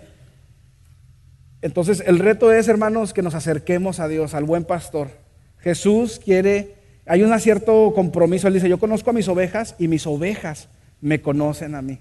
entonces 1.61 2.03
el 2.07 2.19
reto 2.19 2.51
es, 2.51 2.67
hermanos, 2.69 3.13
que 3.13 3.21
nos 3.21 3.35
acerquemos 3.35 4.01
a 4.01 4.09
Dios, 4.09 4.33
al 4.33 4.45
buen 4.45 4.65
pastor. 4.65 5.09
Jesús 5.59 6.19
quiere, 6.19 6.77
hay 7.05 7.23
un 7.23 7.39
cierto 7.41 7.93
compromiso. 7.95 8.49
Él 8.49 8.55
dice, 8.55 8.71
yo 8.71 8.79
conozco 8.79 9.11
a 9.11 9.13
mis 9.13 9.29
ovejas 9.29 9.75
y 9.79 9.89
mis 9.89 10.07
ovejas 10.07 10.69
me 11.05 11.21
conocen 11.21 11.75
a 11.75 11.83
mí. 11.83 11.99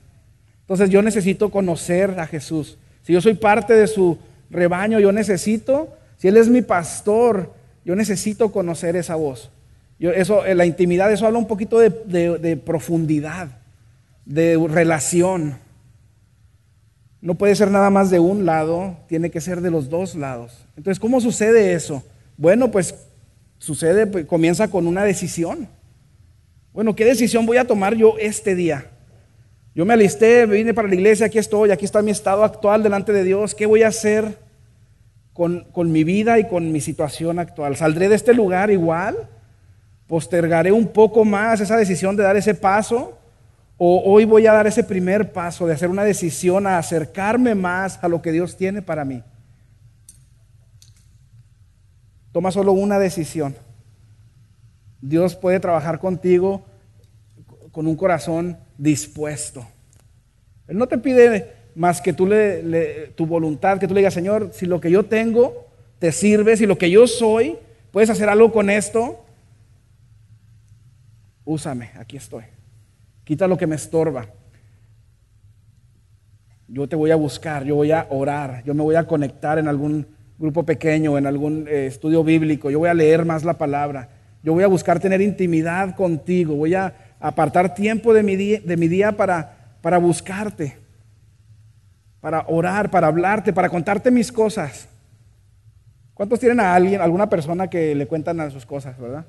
Entonces 0.62 0.90
yo 0.90 1.02
necesito 1.02 1.52
conocer 1.52 2.18
a 2.22 2.26
Jesús. 2.26 2.78
Si 3.02 3.12
yo 3.12 3.20
soy 3.20 3.34
parte 3.34 3.74
de 3.74 3.86
su 3.86 4.18
rebaño, 4.50 4.98
yo 5.02 5.12
necesito, 5.12 5.90
si 6.18 6.30
Él 6.30 6.38
es 6.38 6.48
mi 6.48 6.62
pastor, 6.62 7.54
yo 7.84 7.98
necesito 7.98 8.54
conocer 8.54 8.96
esa 8.96 9.16
voz. 9.16 9.52
Eso, 10.00 10.46
la 10.46 10.66
intimidad, 10.66 11.12
eso 11.12 11.26
habla 11.26 11.38
un 11.38 11.48
poquito 11.48 11.80
de, 11.80 11.90
de 11.90 12.56
profundidad. 12.56 13.50
De 14.26 14.58
relación. 14.70 15.58
No 17.20 17.36
puede 17.36 17.56
ser 17.56 17.72
nada 17.72 17.90
más 17.90 18.10
de 18.10 18.20
un 18.20 18.46
lado, 18.46 18.96
tiene 19.10 19.32
que 19.32 19.42
ser 19.42 19.60
de 19.60 19.70
los 19.70 19.90
dos 19.90 20.16
lados. 20.16 20.66
Entonces, 20.78 20.98
¿cómo 20.98 21.20
sucede 21.20 21.74
eso? 21.74 22.06
Bueno, 22.38 22.72
pues 22.72 22.96
sucede, 23.58 24.08
pues, 24.08 24.26
comienza 24.26 24.70
con 24.70 24.88
una 24.88 25.04
decisión. 25.04 25.68
Bueno, 26.72 26.96
¿qué 26.96 27.04
decisión 27.04 27.46
voy 27.46 27.58
a 27.58 27.68
tomar 27.68 27.96
yo 27.96 28.16
este 28.18 28.56
día? 28.56 28.93
Yo 29.76 29.86
me 29.86 29.94
alisté, 29.94 30.46
vine 30.46 30.74
para 30.74 30.88
la 30.88 30.94
iglesia, 30.94 31.26
aquí 31.26 31.40
estoy, 31.40 31.72
aquí 31.72 31.86
está 31.86 32.04
mi 32.04 32.12
estado 32.12 32.44
actual 32.44 32.84
delante 32.84 33.12
de 33.12 33.24
Dios. 33.24 33.56
¿Qué 33.56 33.66
voy 33.66 33.82
a 33.82 33.88
hacer 33.88 34.38
con, 35.34 35.64
con 35.72 35.92
mi 35.92 36.04
vida 36.04 36.38
y 36.38 36.48
con 36.48 36.72
mi 36.72 36.80
situación 36.80 37.40
actual? 37.40 37.76
¿Saldré 37.76 38.08
de 38.08 38.16
este 38.16 38.36
lugar 38.36 38.70
igual? 38.70 39.30
¿Postergaré 40.06 40.72
un 40.72 40.88
poco 40.88 41.26
más 41.26 41.60
esa 41.60 41.76
decisión 41.76 42.16
de 42.16 42.22
dar 42.22 42.38
ese 42.38 42.54
paso? 42.54 43.18
O 43.78 44.04
hoy 44.06 44.26
voy 44.26 44.46
a 44.46 44.54
dar 44.54 44.68
ese 44.68 44.84
primer 44.84 45.32
paso 45.32 45.66
de 45.66 45.74
hacer 45.74 45.90
una 45.90 46.04
decisión 46.04 46.68
a 46.68 46.78
acercarme 46.78 47.56
más 47.56 47.98
a 48.04 48.08
lo 48.08 48.22
que 48.22 48.32
Dios 48.32 48.56
tiene 48.56 48.84
para 48.84 49.04
mí. 49.06 49.24
Toma 52.32 52.52
solo 52.52 52.74
una 52.74 53.00
decisión. 53.00 53.56
Dios 55.02 55.36
puede 55.36 55.60
trabajar 55.60 55.98
contigo 55.98 56.64
con 57.74 57.88
un 57.88 57.96
corazón 57.96 58.56
dispuesto. 58.78 59.68
Él 60.68 60.78
no 60.78 60.88
te 60.88 61.00
pide 61.00 61.52
más 61.76 62.02
que 62.02 62.14
tú 62.14 62.28
le, 62.28 63.08
tu 63.16 63.26
voluntad, 63.26 63.80
que 63.80 63.88
tú 63.88 63.96
le 63.96 64.02
digas, 64.02 64.14
Señor, 64.14 64.52
si 64.54 64.68
lo 64.68 64.80
que 64.80 64.92
yo 64.92 65.04
tengo 65.04 65.68
te 65.98 66.12
sirve, 66.12 66.56
si 66.56 66.68
lo 66.68 66.78
que 66.78 66.92
yo 66.92 67.08
soy, 67.08 67.58
puedes 67.92 68.12
hacer 68.12 68.30
algo 68.30 68.52
con 68.52 68.70
esto, 68.70 69.26
úsame, 71.46 71.90
aquí 71.98 72.16
estoy. 72.16 72.44
Quita 73.24 73.48
lo 73.48 73.58
que 73.58 73.66
me 73.66 73.76
estorba. 73.76 74.28
Yo 76.68 76.88
te 76.88 76.96
voy 76.96 77.10
a 77.10 77.16
buscar, 77.16 77.64
yo 77.64 77.76
voy 77.76 77.92
a 77.92 78.06
orar, 78.12 78.64
yo 78.66 78.76
me 78.76 78.84
voy 78.84 78.96
a 78.96 79.08
conectar 79.08 79.58
en 79.58 79.68
algún 79.68 80.06
grupo 80.38 80.64
pequeño, 80.64 81.18
en 81.18 81.26
algún 81.26 81.68
eh, 81.68 81.88
estudio 81.88 82.24
bíblico, 82.24 82.70
yo 82.70 82.78
voy 82.78 82.90
a 82.90 82.94
leer 82.94 83.26
más 83.26 83.44
la 83.44 83.58
palabra, 83.58 84.10
yo 84.44 84.54
voy 84.54 84.64
a 84.64 84.68
buscar 84.68 85.00
tener 85.00 85.22
intimidad 85.22 85.96
contigo, 85.96 86.56
voy 86.56 86.76
a 86.76 87.03
apartar 87.24 87.74
tiempo 87.74 88.14
de 88.14 88.22
mi 88.22 88.36
día, 88.36 89.14
para, 89.14 89.78
para 89.82 89.98
buscarte, 89.98 90.78
para 92.20 92.44
orar, 92.48 92.92
para 92.92 93.08
hablarte, 93.08 93.54
para 93.54 93.70
contarte 93.70 94.12
mis 94.12 94.30
cosas. 94.30 94.90
¿Cuántos 96.14 96.42
tienen 96.42 96.60
a 96.60 96.76
alguien, 96.76 97.00
alguna 97.00 97.30
persona 97.30 97.70
que 97.70 97.96
le 97.96 98.08
cuentan 98.08 98.42
a 98.42 98.52
sus 98.52 98.66
cosas, 98.66 99.00
verdad? 99.00 99.26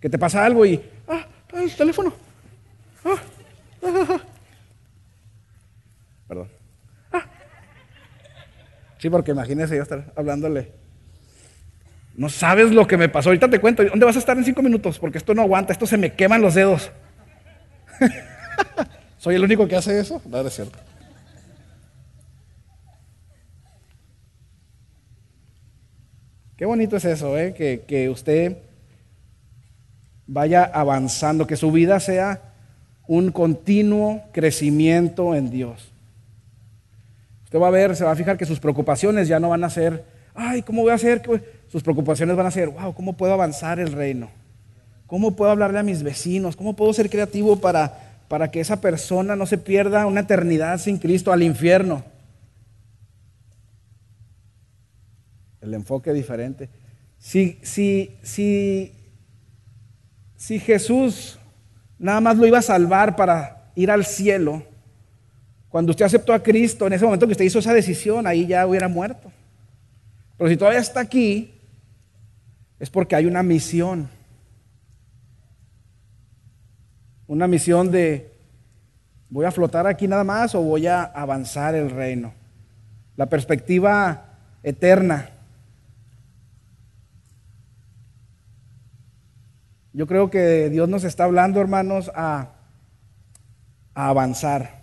Que 0.00 0.08
te 0.08 0.18
pasa 0.18 0.42
algo 0.42 0.64
y, 0.64 0.82
ah, 1.06 1.26
el 1.52 1.70
teléfono. 1.76 2.14
Ah, 3.04 3.16
Perdón. 6.26 6.48
Sí, 8.96 9.10
porque 9.10 9.32
imagínese 9.32 9.76
yo 9.76 9.82
estar 9.82 10.14
hablándole. 10.16 10.72
No 12.16 12.30
sabes 12.30 12.72
lo 12.72 12.86
que 12.86 12.96
me 12.96 13.10
pasó. 13.10 13.28
Ahorita 13.28 13.50
te 13.50 13.58
cuento. 13.60 13.84
¿Dónde 13.84 14.06
vas 14.06 14.16
a 14.16 14.20
estar 14.20 14.38
en 14.38 14.44
cinco 14.44 14.62
minutos? 14.62 14.98
Porque 14.98 15.18
esto 15.18 15.34
no 15.34 15.42
aguanta. 15.42 15.74
Esto 15.74 15.86
se 15.86 15.98
me 15.98 16.14
queman 16.14 16.40
los 16.40 16.54
dedos. 16.54 16.90
¿Soy 19.18 19.36
el 19.36 19.44
único 19.44 19.66
que 19.66 19.76
hace 19.76 19.98
eso? 19.98 20.20
No, 20.26 20.40
es 20.40 20.54
cierto. 20.54 20.78
Qué 26.56 26.66
bonito 26.66 26.96
es 26.96 27.04
eso, 27.04 27.36
¿eh? 27.36 27.52
que, 27.52 27.84
que 27.86 28.08
usted 28.08 28.58
vaya 30.26 30.64
avanzando, 30.64 31.46
que 31.46 31.56
su 31.56 31.72
vida 31.72 31.98
sea 32.00 32.40
un 33.06 33.32
continuo 33.32 34.22
crecimiento 34.32 35.34
en 35.34 35.50
Dios. 35.50 35.92
Usted 37.44 37.58
va 37.58 37.68
a 37.68 37.70
ver, 37.72 37.96
se 37.96 38.04
va 38.04 38.12
a 38.12 38.16
fijar 38.16 38.36
que 38.36 38.46
sus 38.46 38.60
preocupaciones 38.60 39.28
ya 39.28 39.40
no 39.40 39.50
van 39.50 39.64
a 39.64 39.70
ser, 39.70 40.04
ay, 40.34 40.62
¿cómo 40.62 40.82
voy 40.82 40.92
a 40.92 40.94
hacer? 40.94 41.22
Sus 41.68 41.82
preocupaciones 41.82 42.36
van 42.36 42.46
a 42.46 42.50
ser, 42.50 42.68
wow, 42.68 42.94
¿cómo 42.94 43.14
puedo 43.14 43.32
avanzar 43.32 43.78
el 43.78 43.92
reino? 43.92 44.30
¿Cómo 45.06 45.36
puedo 45.36 45.50
hablarle 45.50 45.78
a 45.78 45.82
mis 45.82 46.02
vecinos? 46.02 46.56
¿Cómo 46.56 46.74
puedo 46.74 46.92
ser 46.92 47.10
creativo 47.10 47.60
para, 47.60 48.22
para 48.28 48.50
que 48.50 48.60
esa 48.60 48.80
persona 48.80 49.36
no 49.36 49.46
se 49.46 49.58
pierda 49.58 50.06
una 50.06 50.20
eternidad 50.20 50.78
sin 50.78 50.98
Cristo 50.98 51.32
al 51.32 51.42
infierno? 51.42 52.04
El 55.60 55.74
enfoque 55.74 56.12
diferente. 56.12 56.68
Si, 57.18 57.58
si, 57.62 58.16
si, 58.22 58.92
si 60.36 60.58
Jesús 60.58 61.38
nada 61.98 62.20
más 62.20 62.36
lo 62.36 62.46
iba 62.46 62.58
a 62.58 62.62
salvar 62.62 63.16
para 63.16 63.70
ir 63.74 63.90
al 63.90 64.04
cielo. 64.04 64.62
Cuando 65.68 65.90
usted 65.90 66.04
aceptó 66.04 66.32
a 66.32 66.42
Cristo, 66.42 66.86
en 66.86 66.92
ese 66.92 67.04
momento 67.04 67.26
que 67.26 67.32
usted 67.32 67.44
hizo 67.44 67.58
esa 67.58 67.72
decisión, 67.72 68.26
ahí 68.26 68.46
ya 68.46 68.66
hubiera 68.66 68.88
muerto. 68.88 69.32
Pero 70.36 70.50
si 70.50 70.56
todavía 70.56 70.80
está 70.80 71.00
aquí, 71.00 71.52
es 72.78 72.90
porque 72.90 73.16
hay 73.16 73.26
una 73.26 73.42
misión. 73.42 74.08
Una 77.26 77.48
misión 77.48 77.90
de, 77.90 78.32
¿voy 79.30 79.46
a 79.46 79.50
flotar 79.50 79.86
aquí 79.86 80.06
nada 80.06 80.24
más 80.24 80.54
o 80.54 80.60
voy 80.60 80.86
a 80.86 81.02
avanzar 81.02 81.74
el 81.74 81.90
reino? 81.90 82.34
La 83.16 83.26
perspectiva 83.26 84.24
eterna. 84.62 85.30
Yo 89.94 90.06
creo 90.06 90.28
que 90.28 90.68
Dios 90.68 90.88
nos 90.88 91.04
está 91.04 91.24
hablando, 91.24 91.60
hermanos, 91.60 92.10
a, 92.14 92.50
avanzar. 93.94 94.82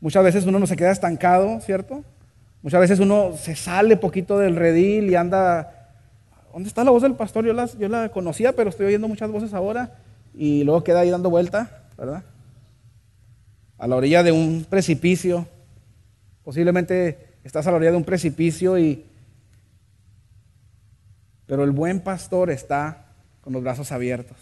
Muchas 0.00 0.22
veces 0.22 0.46
uno 0.46 0.58
no 0.58 0.66
se 0.66 0.76
queda 0.76 0.92
estancado, 0.92 1.58
¿cierto? 1.60 2.04
Muchas 2.60 2.80
veces 2.80 3.00
uno 3.00 3.32
se 3.36 3.56
sale 3.56 3.96
poquito 3.96 4.38
del 4.38 4.56
redil 4.56 5.10
y 5.10 5.16
anda... 5.16 5.78
¿Dónde 6.52 6.68
está 6.68 6.84
la 6.84 6.90
voz 6.90 7.02
del 7.02 7.14
pastor? 7.14 7.46
Yo 7.46 7.54
la, 7.54 7.66
yo 7.66 7.88
la 7.88 8.10
conocía, 8.10 8.52
pero 8.52 8.68
estoy 8.68 8.86
oyendo 8.86 9.08
muchas 9.08 9.30
voces 9.30 9.54
ahora 9.54 9.90
y 10.34 10.64
luego 10.64 10.84
queda 10.84 11.00
ahí 11.00 11.10
dando 11.10 11.30
vuelta, 11.30 11.84
¿verdad? 11.96 12.24
A 13.78 13.86
la 13.86 13.96
orilla 13.96 14.22
de 14.22 14.32
un 14.32 14.66
precipicio. 14.68 15.46
Posiblemente 16.44 17.36
estás 17.44 17.66
a 17.66 17.70
la 17.70 17.76
orilla 17.76 17.92
de 17.92 17.96
un 17.96 18.04
precipicio 18.04 18.78
y... 18.78 19.04
Pero 21.46 21.64
el 21.64 21.70
buen 21.70 22.00
pastor 22.00 22.50
está 22.50 23.06
con 23.42 23.52
los 23.52 23.62
brazos 23.62 23.92
abiertos. 23.92 24.36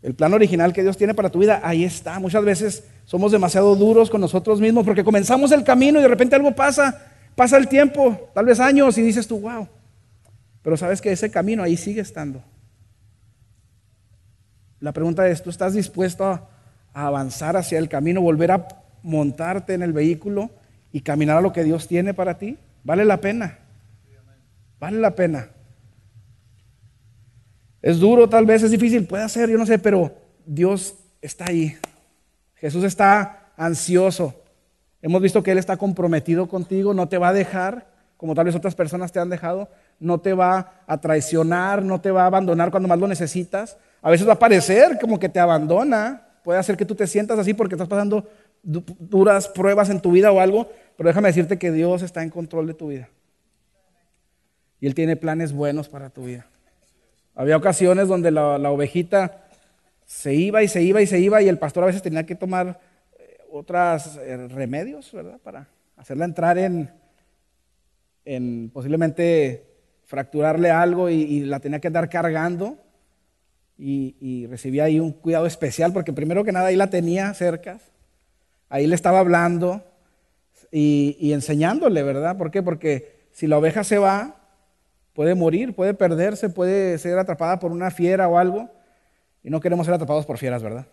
El 0.00 0.14
plan 0.14 0.32
original 0.32 0.72
que 0.72 0.82
Dios 0.82 0.96
tiene 0.96 1.14
para 1.14 1.30
tu 1.30 1.40
vida, 1.40 1.60
ahí 1.62 1.84
está. 1.84 2.18
Muchas 2.20 2.44
veces 2.44 2.84
somos 3.04 3.32
demasiado 3.32 3.74
duros 3.74 4.10
con 4.10 4.20
nosotros 4.20 4.60
mismos 4.60 4.84
porque 4.84 5.04
comenzamos 5.04 5.50
el 5.52 5.64
camino 5.64 5.98
y 5.98 6.02
de 6.02 6.08
repente 6.08 6.36
algo 6.36 6.54
pasa, 6.54 7.10
pasa 7.34 7.56
el 7.56 7.68
tiempo, 7.68 8.30
tal 8.34 8.46
vez 8.46 8.60
años, 8.60 8.96
y 8.96 9.02
dices 9.02 9.26
tú, 9.26 9.40
wow. 9.40 9.68
Pero 10.62 10.76
sabes 10.76 11.00
que 11.00 11.12
ese 11.12 11.30
camino 11.30 11.62
ahí 11.62 11.76
sigue 11.76 12.00
estando. 12.00 12.42
La 14.84 14.92
pregunta 14.92 15.26
es, 15.28 15.42
¿tú 15.42 15.48
estás 15.48 15.72
dispuesto 15.72 16.26
a, 16.26 16.46
avanzar 16.92 17.56
hacia 17.56 17.78
el 17.78 17.88
camino, 17.88 18.20
volver 18.20 18.50
a 18.50 18.68
montarte 19.02 19.72
en 19.72 19.82
el 19.82 19.94
vehículo 19.94 20.50
y 20.92 21.00
caminar 21.00 21.38
a 21.38 21.40
lo 21.40 21.54
que 21.54 21.64
Dios 21.64 21.88
tiene 21.88 22.12
para 22.12 22.36
ti? 22.36 22.58
Vale 22.82 23.06
la 23.06 23.18
pena. 23.18 23.60
Vale 24.78 24.98
la 24.98 25.14
pena. 25.14 25.48
Es 27.80 27.98
duro, 27.98 28.28
tal 28.28 28.44
vez 28.44 28.62
es 28.62 28.72
difícil, 28.72 29.06
puede 29.06 29.26
ser, 29.30 29.48
yo 29.48 29.56
no 29.56 29.64
sé, 29.64 29.78
pero 29.78 30.12
Dios 30.44 30.94
está 31.22 31.46
ahí. 31.46 31.78
Jesús 32.56 32.84
está 32.84 33.52
ansioso. 33.56 34.34
Hemos 35.00 35.22
visto 35.22 35.42
que 35.42 35.52
Él 35.52 35.58
está 35.58 35.78
comprometido 35.78 36.46
contigo, 36.46 36.92
no 36.92 37.08
te 37.08 37.16
va 37.16 37.28
a 37.28 37.32
dejar, 37.32 37.86
como 38.18 38.34
tal 38.34 38.44
vez 38.44 38.54
otras 38.54 38.74
personas 38.74 39.12
te 39.12 39.18
han 39.18 39.30
dejado, 39.30 39.70
no 39.98 40.20
te 40.20 40.34
va 40.34 40.82
a 40.86 41.00
traicionar, 41.00 41.82
no 41.82 42.02
te 42.02 42.10
va 42.10 42.24
a 42.24 42.26
abandonar 42.26 42.70
cuando 42.70 42.86
más 42.86 42.98
lo 42.98 43.08
necesitas. 43.08 43.78
A 44.04 44.10
veces 44.10 44.28
va 44.28 44.34
a 44.34 44.38
parecer 44.38 44.98
como 45.00 45.18
que 45.18 45.30
te 45.30 45.40
abandona, 45.40 46.28
puede 46.42 46.58
hacer 46.58 46.76
que 46.76 46.84
tú 46.84 46.94
te 46.94 47.06
sientas 47.06 47.38
así 47.38 47.54
porque 47.54 47.74
estás 47.74 47.88
pasando 47.88 48.28
duras 48.62 49.48
pruebas 49.48 49.88
en 49.88 49.98
tu 49.98 50.12
vida 50.12 50.30
o 50.30 50.40
algo, 50.40 50.68
pero 50.94 51.08
déjame 51.08 51.28
decirte 51.28 51.58
que 51.58 51.72
Dios 51.72 52.02
está 52.02 52.22
en 52.22 52.28
control 52.28 52.66
de 52.66 52.74
tu 52.74 52.88
vida. 52.88 53.08
Y 54.78 54.86
Él 54.86 54.94
tiene 54.94 55.16
planes 55.16 55.54
buenos 55.54 55.88
para 55.88 56.10
tu 56.10 56.24
vida. 56.24 56.46
Había 57.34 57.56
ocasiones 57.56 58.06
donde 58.06 58.30
la, 58.30 58.70
ovejita 58.70 59.46
se 60.04 60.34
iba 60.34 60.62
y 60.62 60.68
se 60.68 60.82
iba 60.82 61.00
y 61.00 61.06
se 61.06 61.18
iba 61.18 61.40
y 61.40 61.48
el 61.48 61.58
pastor 61.58 61.84
a 61.84 61.86
veces 61.86 62.02
tenía 62.02 62.26
que 62.26 62.34
tomar 62.34 62.78
eh, 63.18 63.38
otros 63.50 64.18
eh, 64.18 64.48
remedios, 64.48 65.10
¿verdad? 65.14 65.38
Para 65.42 65.66
hacerla 65.96 66.26
entrar 66.26 66.58
en, 66.58 66.90
en 68.26 68.68
posiblemente 68.70 69.64
fracturarle 70.04 70.70
algo 70.70 71.08
y, 71.08 71.40
la 71.40 71.58
tenía 71.58 71.80
que 71.80 71.86
andar 71.86 72.10
cargando 72.10 72.83
y, 73.76 74.46
recibía 74.46 74.84
ahí 74.84 75.00
un 75.00 75.12
cuidado 75.12 75.46
especial 75.46 75.92
porque 75.92 76.12
primero 76.12 76.44
que 76.44 76.52
nada 76.52 76.68
ahí 76.68 76.76
la 76.76 76.90
tenía 76.90 77.32
cerca, 77.34 77.80
ahí 78.68 78.86
le 78.86 78.94
estaba 78.94 79.18
hablando 79.18 79.84
y, 80.70 81.16
y 81.20 81.32
enseñándole, 81.32 82.02
¿verdad? 82.02 82.36
¿Por 82.36 82.50
qué? 82.50 82.62
Porque 82.62 83.28
si 83.32 83.46
la 83.46 83.58
oveja 83.58 83.84
se 83.84 83.98
va, 83.98 84.36
puede 85.12 85.34
morir, 85.34 85.74
puede 85.74 85.94
perderse, 85.94 86.48
puede 86.50 86.98
ser 86.98 87.18
atrapada 87.18 87.58
por 87.58 87.72
una 87.72 87.90
fiera 87.90 88.28
o 88.28 88.38
algo. 88.38 88.70
Y 89.42 89.50
no 89.50 89.60
queremos 89.60 89.86
ser 89.86 89.94
atrapados 89.94 90.26
por 90.26 90.38
fieras, 90.38 90.62
¿verdad? 90.62 90.86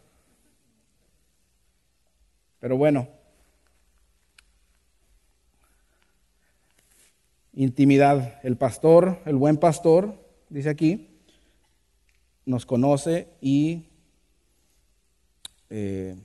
Pero 2.60 2.78
bueno, 2.78 3.08
intimidad. 7.54 8.40
El 8.44 8.58
pastor, 8.58 9.20
el 9.26 9.36
buen 9.36 9.58
pastor, 9.58 10.16
dice 10.50 10.70
aquí, 10.70 11.11
nos 12.46 12.66
conoce 12.66 13.28
y 13.42 13.86
eh, 15.70 16.16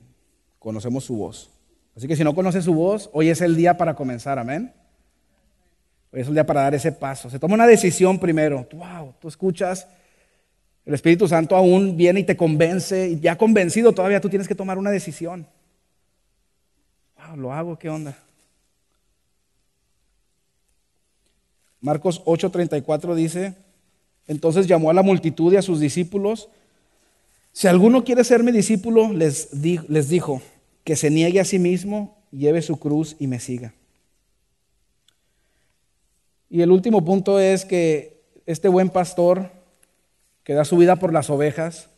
conocemos 0.59 1.05
su 1.05 1.15
voz. 1.15 1.49
Así 1.95 2.07
que 2.07 2.15
si 2.15 2.23
no 2.23 2.35
conoces 2.35 2.65
su 2.65 2.73
voz, 2.73 3.09
hoy 3.13 3.29
es 3.29 3.41
el 3.41 3.55
día 3.55 3.77
para 3.77 3.95
comenzar, 3.95 4.37
amén. 4.37 4.73
Hoy 6.11 6.21
es 6.21 6.27
el 6.27 6.33
día 6.33 6.45
para 6.45 6.61
dar 6.61 6.75
ese 6.75 6.91
paso. 6.91 7.29
Se 7.29 7.39
toma 7.39 7.55
una 7.55 7.67
decisión 7.67 8.19
primero. 8.19 8.67
Wow, 8.71 9.15
tú 9.19 9.27
escuchas, 9.27 9.87
el 10.85 10.93
Espíritu 10.93 11.27
Santo 11.27 11.55
aún 11.55 11.97
viene 11.97 12.21
y 12.21 12.23
te 12.23 12.37
convence, 12.37 13.09
y 13.09 13.19
ya 13.19 13.37
convencido 13.37 13.93
todavía 13.93 14.21
tú 14.21 14.29
tienes 14.29 14.47
que 14.47 14.55
tomar 14.55 14.77
una 14.77 14.91
decisión. 14.91 15.47
Wow, 17.17 17.37
lo 17.37 17.53
hago, 17.53 17.79
¿qué 17.79 17.89
onda? 17.89 18.17
Marcos 21.81 22.23
8:34 22.25 23.15
dice, 23.15 23.55
entonces 24.27 24.67
llamó 24.67 24.89
a 24.89 24.93
la 24.93 25.03
multitud 25.03 25.53
y 25.53 25.57
a 25.57 25.61
sus 25.61 25.79
discípulos, 25.79 26.49
si 27.53 27.67
alguno 27.67 28.03
quiere 28.03 28.23
ser 28.23 28.43
mi 28.43 28.51
discípulo, 28.51 29.11
les, 29.11 29.49
les 29.53 30.09
dijo, 30.09 30.41
que 30.83 30.95
se 30.95 31.09
niegue 31.09 31.39
a 31.39 31.45
sí 31.45 31.59
mismo, 31.59 32.17
lleve 32.31 32.61
su 32.61 32.77
cruz 32.77 33.15
y 33.19 33.27
me 33.27 33.39
siga. 33.39 33.73
Y 36.49 36.61
el 36.61 36.71
último 36.71 37.03
punto 37.03 37.39
es 37.39 37.65
que 37.65 38.21
este 38.45 38.69
buen 38.69 38.89
pastor 38.89 39.51
que 40.47 40.53
da 40.53 40.63
su 40.63 40.77
vida 40.77 40.95
por 40.95 41.11
las 41.11 41.29
ovejas, 41.29 41.89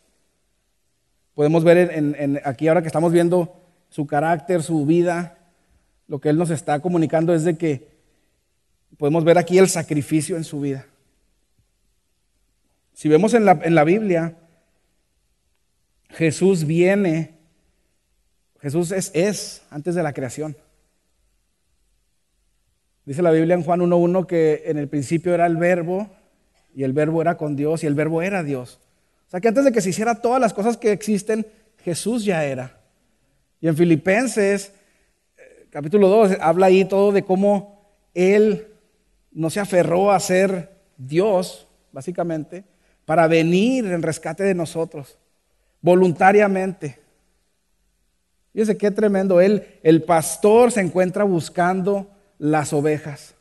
podemos 1.36 1.64
ver 1.64 1.92
en, 1.94 2.42
aquí 2.44 2.68
ahora 2.68 2.82
que 2.82 2.88
estamos 2.88 3.14
viendo 3.14 3.54
su 3.90 4.08
carácter, 4.08 4.64
su 4.64 4.88
vida, 4.88 5.38
lo 6.08 6.20
que 6.20 6.30
él 6.30 6.38
nos 6.38 6.50
está 6.50 6.80
comunicando 6.80 7.36
es 7.36 7.44
de 7.44 7.58
que 7.58 7.90
podemos 8.98 9.24
ver 9.24 9.38
aquí 9.38 9.60
el 9.60 9.70
sacrificio 9.70 10.36
en 10.36 10.44
su 10.44 10.62
vida. 10.62 10.88
Si 13.00 13.08
vemos 13.08 13.34
en 13.34 13.46
la, 13.46 13.84
Biblia, 13.86 14.36
Jesús 16.10 16.66
viene 16.66 17.40
Jesús 18.60 18.92
es, 18.92 19.10
es 19.14 19.62
antes 19.70 19.96
de 19.96 20.04
la 20.04 20.12
creación. 20.12 20.58
Dice 23.06 23.22
la 23.22 23.32
Biblia 23.32 23.56
en 23.56 23.64
Juan 23.64 23.80
1.1 23.80 24.26
que 24.26 24.64
en 24.66 24.78
el 24.78 24.90
principio 24.90 25.34
era 25.34 25.46
el 25.46 25.56
verbo 25.56 26.10
y 26.76 26.84
el 26.84 26.92
verbo 26.92 27.22
era 27.22 27.38
con 27.38 27.56
Dios 27.56 27.86
y 27.86 27.88
el 27.88 27.96
verbo 27.96 28.22
era 28.22 28.44
Dios. 28.44 28.82
O 29.28 29.30
sea 29.30 29.40
que 29.40 29.48
antes 29.48 29.64
de 29.64 29.72
que 29.72 29.80
se 29.80 29.92
hiciera 29.92 30.16
todas 30.16 30.42
las 30.42 30.54
cosas 30.54 30.76
que 30.76 30.92
existen, 30.92 31.48
Jesús 31.78 32.26
ya 32.26 32.44
era. 32.44 32.82
Y 33.62 33.70
en 33.70 33.78
Filipenses, 33.78 34.74
eh, 35.38 35.68
capítulo 35.70 36.10
2, 36.10 36.40
habla 36.42 36.66
ahí 36.66 36.84
todo 36.84 37.14
de 37.14 37.24
cómo 37.24 37.82
Él 38.14 38.68
no 39.32 39.50
se 39.50 39.62
aferró 39.62 40.12
a 40.12 40.20
ser 40.20 40.70
Dios, 40.98 41.66
básicamente, 41.94 42.66
para 43.10 43.26
venir 43.28 43.88
en 43.88 44.04
rescate 44.04 44.44
de 44.44 44.54
nosotros, 44.54 45.18
voluntariamente. 45.82 47.00
Fíjese 48.54 48.78
qué 48.78 48.92
tremendo. 48.92 49.42
Él, 49.42 49.80
el 49.82 50.04
pastor 50.04 50.72
se 50.72 50.82
encuentra 50.82 51.24
buscando 51.24 52.08
las 52.38 52.72
ovejas. 52.72 53.34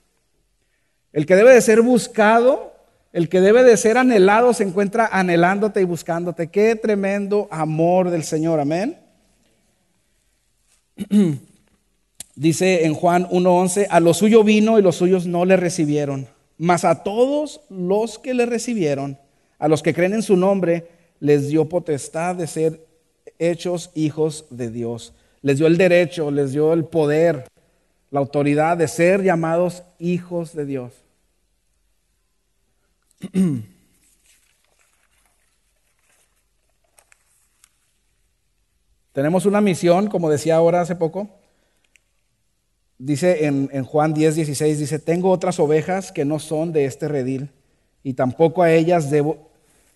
El 1.13 1.27
que 1.27 1.37
debe 1.37 1.53
de 1.53 1.61
ser 1.61 1.83
buscado, 1.83 2.73
el 3.13 3.29
que 3.29 3.43
debe 3.43 3.63
de 3.63 3.77
ser 3.77 3.99
anhelado, 3.99 4.55
se 4.55 4.65
encuentra 4.65 5.07
anhelándote 5.13 5.83
y 5.83 5.85
buscándote. 5.85 6.47
Qué 6.47 6.75
tremendo 6.75 7.47
amor 7.51 8.09
del 8.09 8.25
Señor. 8.25 8.61
Amén. 8.61 8.99
Dice 12.35 12.87
en 12.87 12.95
Juan 12.95 13.29
1.11, 13.29 13.89
a 13.91 14.01
lo 14.01 14.15
suyo 14.15 14.45
vino 14.45 14.79
y 14.79 14.83
los 14.83 14.97
suyos 14.97 15.27
no 15.27 15.45
le 15.45 15.59
recibieron. 15.59 16.27
Mas 16.57 16.87
a 16.87 17.03
todos 17.03 17.61
los 17.69 18.19
que 18.19 18.33
le 18.33 18.47
recibieron, 18.47 19.19
a 19.59 19.69
los 19.69 19.83
que 19.83 19.95
creen 19.95 20.15
en 20.15 20.23
su 20.23 20.37
nombre, 20.37 20.89
les 21.21 21.49
dio 21.49 21.69
potestad 21.69 22.37
de 22.37 22.47
ser 22.47 22.87
hechos 23.39 23.91
hijos 23.95 24.47
de 24.51 24.71
Dios. 24.71 25.13
Les 25.43 25.59
dio 25.59 25.67
el 25.67 25.77
derecho, 25.77 26.31
les 26.31 26.53
dio 26.53 26.73
el 26.73 26.85
poder, 26.85 27.49
la 28.11 28.21
autoridad 28.21 28.77
de 28.77 28.89
ser 28.89 29.23
llamados 29.23 29.83
hijos 29.99 30.55
de 30.55 30.65
Dios. 30.65 30.93
Tenemos 39.13 39.47
una 39.47 39.61
misión, 39.61 40.09
como 40.09 40.31
decía 40.31 40.55
ahora 40.55 40.81
hace 40.81 40.95
poco. 40.95 41.29
Dice 42.99 43.47
en, 43.47 43.85
Juan 43.85 44.15
10, 44.15 44.37
16, 44.37 44.79
dice, 44.79 44.99
tengo 45.01 45.31
otras 45.31 45.59
ovejas 45.61 46.13
que 46.13 46.25
no 46.25 46.39
son 46.39 46.73
de 46.73 46.85
este 46.85 47.09
redil 47.09 47.51
y 48.03 48.15
tampoco 48.15 48.63
a 48.63 48.73
ellas 48.73 49.11
debo, 49.11 49.48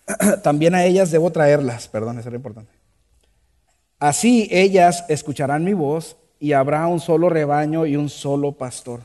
también 0.43 0.75
a 0.75 0.83
ellas 0.85 1.11
debo 1.11 1.31
traerlas. 1.31 1.87
Perdón, 1.87 2.19
eso 2.19 2.29
era 2.29 2.37
importante. 2.37 2.71
Así 3.99 4.47
ellas 4.51 5.05
escucharán 5.07 5.63
mi 5.63 5.73
voz 5.73 6.17
y 6.39 6.53
habrá 6.53 6.87
un 6.87 6.99
solo 6.99 7.29
rebaño 7.29 7.85
y 7.85 7.95
un 7.95 8.09
solo 8.09 8.51
pastor. 8.51 9.01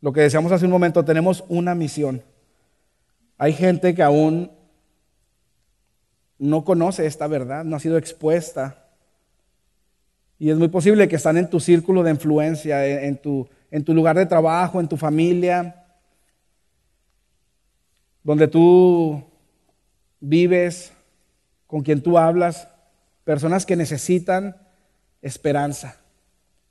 Lo 0.00 0.12
que 0.12 0.20
decíamos 0.20 0.52
hace 0.52 0.66
un 0.66 0.70
momento, 0.70 1.04
tenemos 1.04 1.44
una 1.48 1.74
misión. 1.74 2.22
Hay 3.38 3.52
gente 3.52 3.94
que 3.94 4.02
aún 4.02 4.50
no 6.38 6.64
conoce 6.64 7.06
esta 7.06 7.26
verdad, 7.26 7.64
no 7.64 7.76
ha 7.76 7.80
sido 7.80 7.96
expuesta. 7.96 8.84
Y 10.38 10.50
es 10.50 10.56
muy 10.56 10.68
posible 10.68 11.08
que 11.08 11.16
están 11.16 11.36
en 11.36 11.48
tu 11.48 11.58
círculo 11.58 12.02
de 12.02 12.10
influencia, 12.10 12.86
en 12.86 13.16
tu, 13.16 13.48
en 13.70 13.82
tu 13.82 13.94
lugar 13.94 14.16
de 14.16 14.26
trabajo, 14.26 14.80
en 14.80 14.88
tu 14.88 14.96
familia, 14.96 15.83
donde 18.24 18.48
tú 18.48 19.22
vives, 20.18 20.92
con 21.66 21.82
quien 21.82 22.02
tú 22.02 22.18
hablas. 22.18 22.66
Personas 23.22 23.64
que 23.64 23.76
necesitan 23.76 24.56
esperanza, 25.22 26.00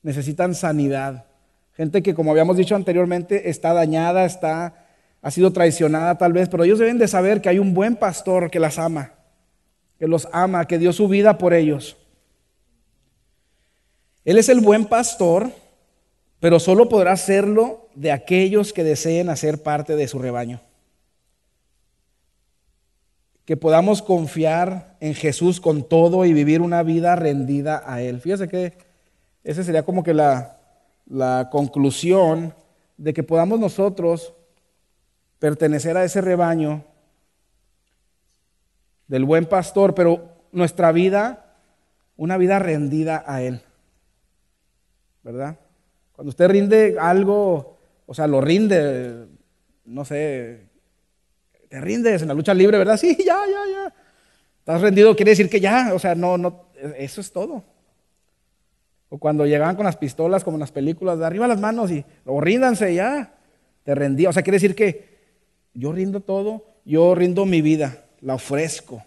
necesitan 0.01 0.55
sanidad. 0.55 1.25
Gente 1.73 2.03
que, 2.03 2.13
como 2.13 2.31
habíamos 2.31 2.57
dicho 2.57 2.75
anteriormente, 2.75 3.49
está 3.49 3.73
dañada, 3.73 4.25
está, 4.25 4.85
ha 5.21 5.31
sido 5.31 5.53
traicionada 5.53 6.17
tal 6.17 6.33
vez, 6.33 6.49
pero 6.49 6.63
ellos 6.63 6.79
deben 6.79 6.97
de 6.97 7.07
saber 7.07 7.41
que 7.41 7.49
hay 7.49 7.59
un 7.59 7.73
buen 7.73 7.95
pastor 7.95 8.51
que 8.51 8.59
las 8.59 8.77
ama, 8.77 9.13
que 9.97 10.07
los 10.07 10.27
ama, 10.31 10.65
que 10.65 10.77
dio 10.77 10.91
su 10.91 11.07
vida 11.07 11.37
por 11.37 11.53
ellos. 11.53 11.97
Él 14.25 14.37
es 14.37 14.49
el 14.49 14.59
buen 14.59 14.85
pastor, 14.85 15.51
pero 16.39 16.59
solo 16.59 16.89
podrá 16.89 17.17
serlo 17.17 17.89
de 17.95 18.11
aquellos 18.11 18.73
que 18.73 18.83
deseen 18.83 19.29
hacer 19.29 19.63
parte 19.63 19.95
de 19.95 20.07
su 20.07 20.19
rebaño 20.19 20.61
que 23.45 23.57
podamos 23.57 24.01
confiar 24.01 24.95
en 24.99 25.13
Jesús 25.13 25.59
con 25.59 25.87
todo 25.87 26.25
y 26.25 26.33
vivir 26.33 26.61
una 26.61 26.83
vida 26.83 27.15
rendida 27.15 27.83
a 27.85 28.01
Él. 28.01 28.21
Fíjese 28.21 28.47
que 28.47 28.77
esa 29.43 29.63
sería 29.63 29.83
como 29.83 30.03
que 30.03 30.13
la, 30.13 30.59
la 31.05 31.49
conclusión 31.51 32.53
de 32.97 33.13
que 33.13 33.23
podamos 33.23 33.59
nosotros 33.59 34.33
pertenecer 35.39 35.97
a 35.97 36.05
ese 36.05 36.21
rebaño 36.21 36.85
del 39.07 39.25
buen 39.25 39.45
pastor, 39.45 39.93
pero 39.93 40.29
nuestra 40.53 40.91
vida, 40.93 41.57
una 42.15 42.37
vida 42.37 42.59
rendida 42.59 43.23
a 43.27 43.41
Él. 43.41 43.61
¿Verdad? 45.21 45.57
Cuando 46.13 46.29
usted 46.29 46.49
rinde 46.49 46.95
algo, 46.99 47.77
o 48.05 48.13
sea, 48.13 48.27
lo 48.27 48.39
rinde, 48.39 49.27
no 49.85 50.05
sé, 50.05 50.67
te 51.73 51.81
rindes 51.81 52.21
en 52.21 52.27
la 52.27 52.35
lucha 52.35 52.53
libre, 52.53 52.77
¿verdad? 52.77 52.97
Sí, 52.97 53.17
ya, 53.17 53.39
ya, 53.47 53.71
ya. 53.71 53.93
Estás 54.59 54.79
rendido, 54.79 55.15
quiere 55.15 55.31
decir 55.31 55.49
que 55.49 55.59
ya, 55.59 55.89
o 55.95 55.97
sea, 55.97 56.13
no, 56.13 56.37
no, 56.37 56.65
eso 56.99 57.19
es 57.19 57.31
todo. 57.31 57.63
O 59.09 59.17
cuando 59.17 59.47
llegaban 59.47 59.75
con 59.75 59.83
las 59.83 59.97
pistolas, 59.97 60.43
como 60.43 60.57
en 60.57 60.59
las 60.59 60.71
películas, 60.71 61.17
de 61.17 61.25
arriba 61.25 61.47
las 61.47 61.59
manos 61.59 61.89
y, 61.89 62.05
o 62.25 62.39
ríndanse 62.39 62.93
ya, 62.93 63.33
te 63.81 63.95
rendí. 63.95 64.27
O 64.27 64.31
sea, 64.31 64.43
quiere 64.43 64.57
decir 64.57 64.75
que 64.75 65.17
yo 65.73 65.91
rindo 65.91 66.19
todo, 66.19 66.63
yo 66.85 67.15
rindo 67.15 67.43
mi 67.47 67.63
vida, 67.63 68.03
la 68.21 68.35
ofrezco. 68.35 69.03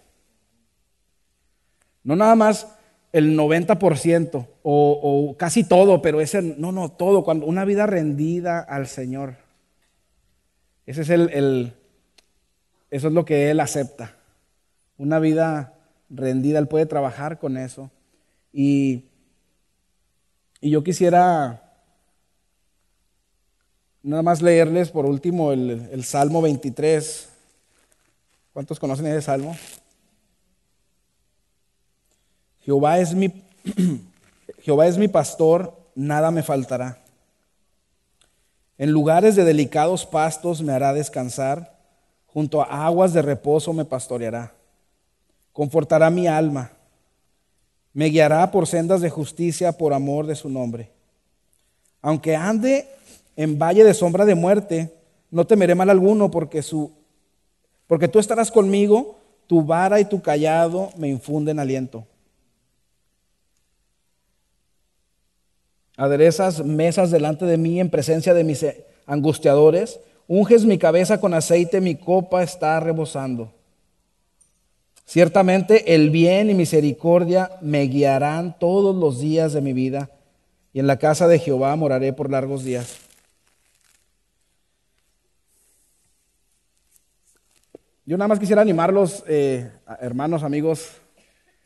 No 2.03 2.17
nada 2.17 2.35
más 2.35 2.67
el 3.13 3.37
90% 3.39 4.45
o, 4.61 5.29
o 5.31 5.37
casi 5.37 5.63
todo, 5.63 6.01
pero 6.01 6.19
ese, 6.19 6.41
no, 6.41 6.73
no, 6.73 6.91
todo, 6.91 7.23
cuando 7.23 7.45
una 7.45 7.63
vida 7.63 7.85
rendida 7.85 8.59
al 8.59 8.87
Señor. 8.87 9.35
Ese 10.85 11.03
es 11.03 11.09
el, 11.09 11.73
eso 12.89 13.07
es 13.07 13.13
lo 13.13 13.25
que 13.25 13.49
Él 13.49 13.59
acepta. 13.59 14.15
Una 14.97 15.19
vida 15.19 15.73
rendida, 16.09 16.59
Él 16.59 16.67
puede 16.67 16.85
trabajar 16.85 17.39
con 17.39 17.57
eso. 17.57 17.91
Y, 18.53 19.05
y 20.61 20.69
yo 20.69 20.83
quisiera 20.83 21.63
nada 24.01 24.23
más 24.23 24.41
leerles 24.41 24.89
por 24.89 25.05
último 25.05 25.51
el, 25.51 25.89
el 25.91 26.03
Salmo 26.03 26.41
23. 26.41 27.29
¿Cuántos 28.53 28.79
conocen 28.79 29.07
ese 29.07 29.21
Salmo? 29.21 29.55
Jehová 32.61 32.99
es 32.99 33.13
mi, 33.13 33.31
Jehová 34.59 34.87
es 34.87 34.97
mi 34.97 35.07
pastor, 35.07 35.77
nada 35.95 36.31
me 36.31 36.43
faltará. 36.43 36.97
En 38.77 38.91
lugares 38.91 39.35
de 39.35 39.45
delicados 39.45 40.05
pastos 40.05 40.61
me 40.61 40.73
hará 40.73 40.93
descansar, 40.93 41.76
junto 42.37 42.61
a 42.61 42.85
aguas 42.85 43.13
de 43.13 43.23
reposo 43.23 43.73
me 43.73 43.83
pastoreará. 43.83 44.53
Confortará 45.53 46.11
mi 46.11 46.27
alma, 46.27 46.71
me 47.93 48.09
guiará 48.09 48.51
por 48.51 48.67
sendas 48.67 49.01
de 49.01 49.09
justicia 49.09 49.71
por 49.71 49.91
amor 49.91 50.27
de 50.27 50.35
su 50.35 50.47
nombre. 50.47 50.91
Aunque 51.99 52.35
ande 52.35 52.87
en 53.35 53.57
valle 53.57 53.83
de 53.83 53.95
sombra 53.95 54.23
de 54.23 54.35
muerte, 54.35 54.93
no 55.31 55.47
temeré 55.47 55.73
mal 55.73 55.89
alguno, 55.89 56.29
porque, 56.29 56.61
su, 56.61 56.91
porque 57.87 58.07
tú 58.07 58.19
estarás 58.19 58.51
conmigo, 58.51 59.17
tu 59.47 59.63
vara 59.63 59.99
y 59.99 60.05
tu 60.05 60.21
callado 60.21 60.91
me 60.95 61.07
infunden 61.07 61.57
aliento. 61.57 62.05
Aderezas 65.95 66.63
mesas 66.63 67.09
delante 67.09 67.45
de 67.45 67.57
mí 67.57 67.79
en 67.79 67.89
presencia 67.89 68.35
de 68.35 68.43
mis 68.43 68.63
angustiadores. 69.07 69.99
Unges 70.27 70.65
mi 70.65 70.77
cabeza 70.77 71.21
con 71.21 71.33
aceite, 71.33 71.79
mi 71.79 71.95
copa 71.95 72.43
está 72.43 72.79
rebosando. 72.81 73.53
Ciertamente 75.05 75.95
el 75.95 76.09
bien 76.09 76.49
y 76.49 76.53
misericordia 76.53 77.51
me 77.61 77.83
guiarán 77.83 78.59
todos 78.59 78.93
los 78.93 79.21
días 79.21 79.53
de 79.53 79.61
mi 79.61 79.71
vida, 79.71 80.11
y 80.73 80.79
en 80.79 80.87
la 80.87 80.99
casa 80.99 81.29
de 81.29 81.39
Jehová 81.39 81.73
moraré 81.77 82.11
por 82.11 82.29
largos 82.29 82.65
días. 82.65 82.97
Yo 88.05 88.17
nada 88.17 88.27
más 88.27 88.39
quisiera 88.39 88.61
animarlos, 88.61 89.23
eh, 89.27 89.71
hermanos, 90.01 90.43
amigos, 90.43 90.91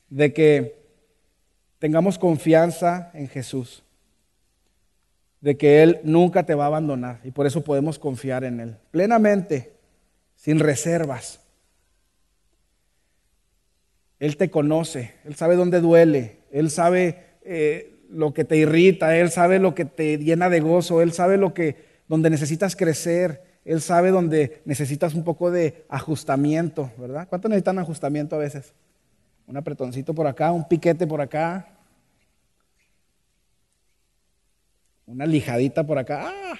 de 0.09 0.33
que 0.33 0.75
tengamos 1.79 2.19
confianza 2.19 3.09
en 3.15 3.27
Jesús 3.27 3.83
de 5.41 5.57
que 5.57 5.81
Él 5.81 5.99
nunca 6.03 6.45
te 6.45 6.55
va 6.55 6.65
a 6.65 6.67
abandonar 6.67 7.19
y 7.23 7.31
por 7.31 7.47
eso 7.47 7.63
podemos 7.63 7.99
confiar 7.99 8.43
en 8.43 8.59
Él 8.59 8.77
plenamente, 8.91 9.73
sin 10.35 10.59
reservas. 10.59 11.39
Él 14.19 14.37
te 14.37 14.51
conoce, 14.51 15.15
Él 15.25 15.35
sabe 15.35 15.55
dónde 15.55 15.81
duele, 15.81 16.37
Él 16.51 16.69
sabe 16.69 17.25
eh, 17.43 17.95
lo 18.11 18.33
que 18.33 18.43
te 18.43 18.55
irrita, 18.55 19.17
Él 19.17 19.31
sabe 19.31 19.57
lo 19.57 19.73
que 19.73 19.85
te 19.85 20.19
llena 20.19 20.49
de 20.49 20.59
gozo, 20.59 21.01
Él 21.01 21.11
sabe 21.11 21.37
lo 21.37 21.55
que, 21.55 21.75
donde 22.07 22.29
necesitas 22.29 22.75
crecer, 22.75 23.41
Él 23.65 23.81
sabe 23.81 24.11
donde 24.11 24.61
necesitas 24.65 25.15
un 25.15 25.23
poco 25.23 25.49
de 25.49 25.85
ajustamiento, 25.89 26.91
¿verdad? 26.97 27.27
¿Cuánto 27.27 27.49
necesitan 27.49 27.79
ajustamiento 27.79 28.35
a 28.35 28.39
veces? 28.39 28.73
Un 29.47 29.57
apretoncito 29.57 30.13
por 30.13 30.27
acá, 30.27 30.51
un 30.51 30.67
piquete 30.67 31.07
por 31.07 31.19
acá, 31.19 31.80
una 35.11 35.25
lijadita 35.25 35.85
por 35.85 35.97
acá. 35.97 36.29
¡Ah! 36.29 36.55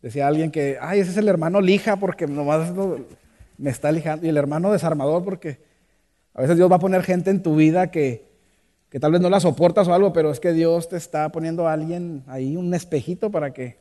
Decía 0.00 0.26
alguien 0.26 0.50
que, 0.50 0.78
ay, 0.80 1.00
ese 1.00 1.10
es 1.10 1.16
el 1.16 1.28
hermano 1.28 1.60
lija 1.60 1.96
porque 1.96 2.26
nomás 2.26 2.72
me 3.58 3.70
está 3.70 3.92
lijando. 3.92 4.24
Y 4.24 4.28
el 4.28 4.36
hermano 4.36 4.72
desarmador 4.72 5.24
porque 5.24 5.60
a 6.34 6.40
veces 6.40 6.56
Dios 6.56 6.70
va 6.70 6.76
a 6.76 6.80
poner 6.80 7.02
gente 7.02 7.30
en 7.30 7.42
tu 7.42 7.56
vida 7.56 7.90
que, 7.90 8.26
que 8.88 9.00
tal 9.00 9.12
vez 9.12 9.20
no 9.20 9.28
la 9.28 9.40
soportas 9.40 9.86
o 9.88 9.94
algo, 9.94 10.12
pero 10.12 10.30
es 10.30 10.40
que 10.40 10.52
Dios 10.52 10.88
te 10.88 10.96
está 10.96 11.30
poniendo 11.30 11.68
a 11.68 11.72
alguien 11.72 12.22
ahí, 12.26 12.56
un 12.56 12.72
espejito 12.74 13.30
para 13.30 13.52
que, 13.52 13.76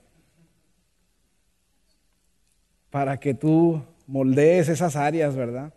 para 2.89 3.17
que 3.17 3.33
tú 3.33 3.83
moldees 4.07 4.69
esas 4.69 4.95
áreas, 4.95 5.35
¿verdad? 5.35 5.71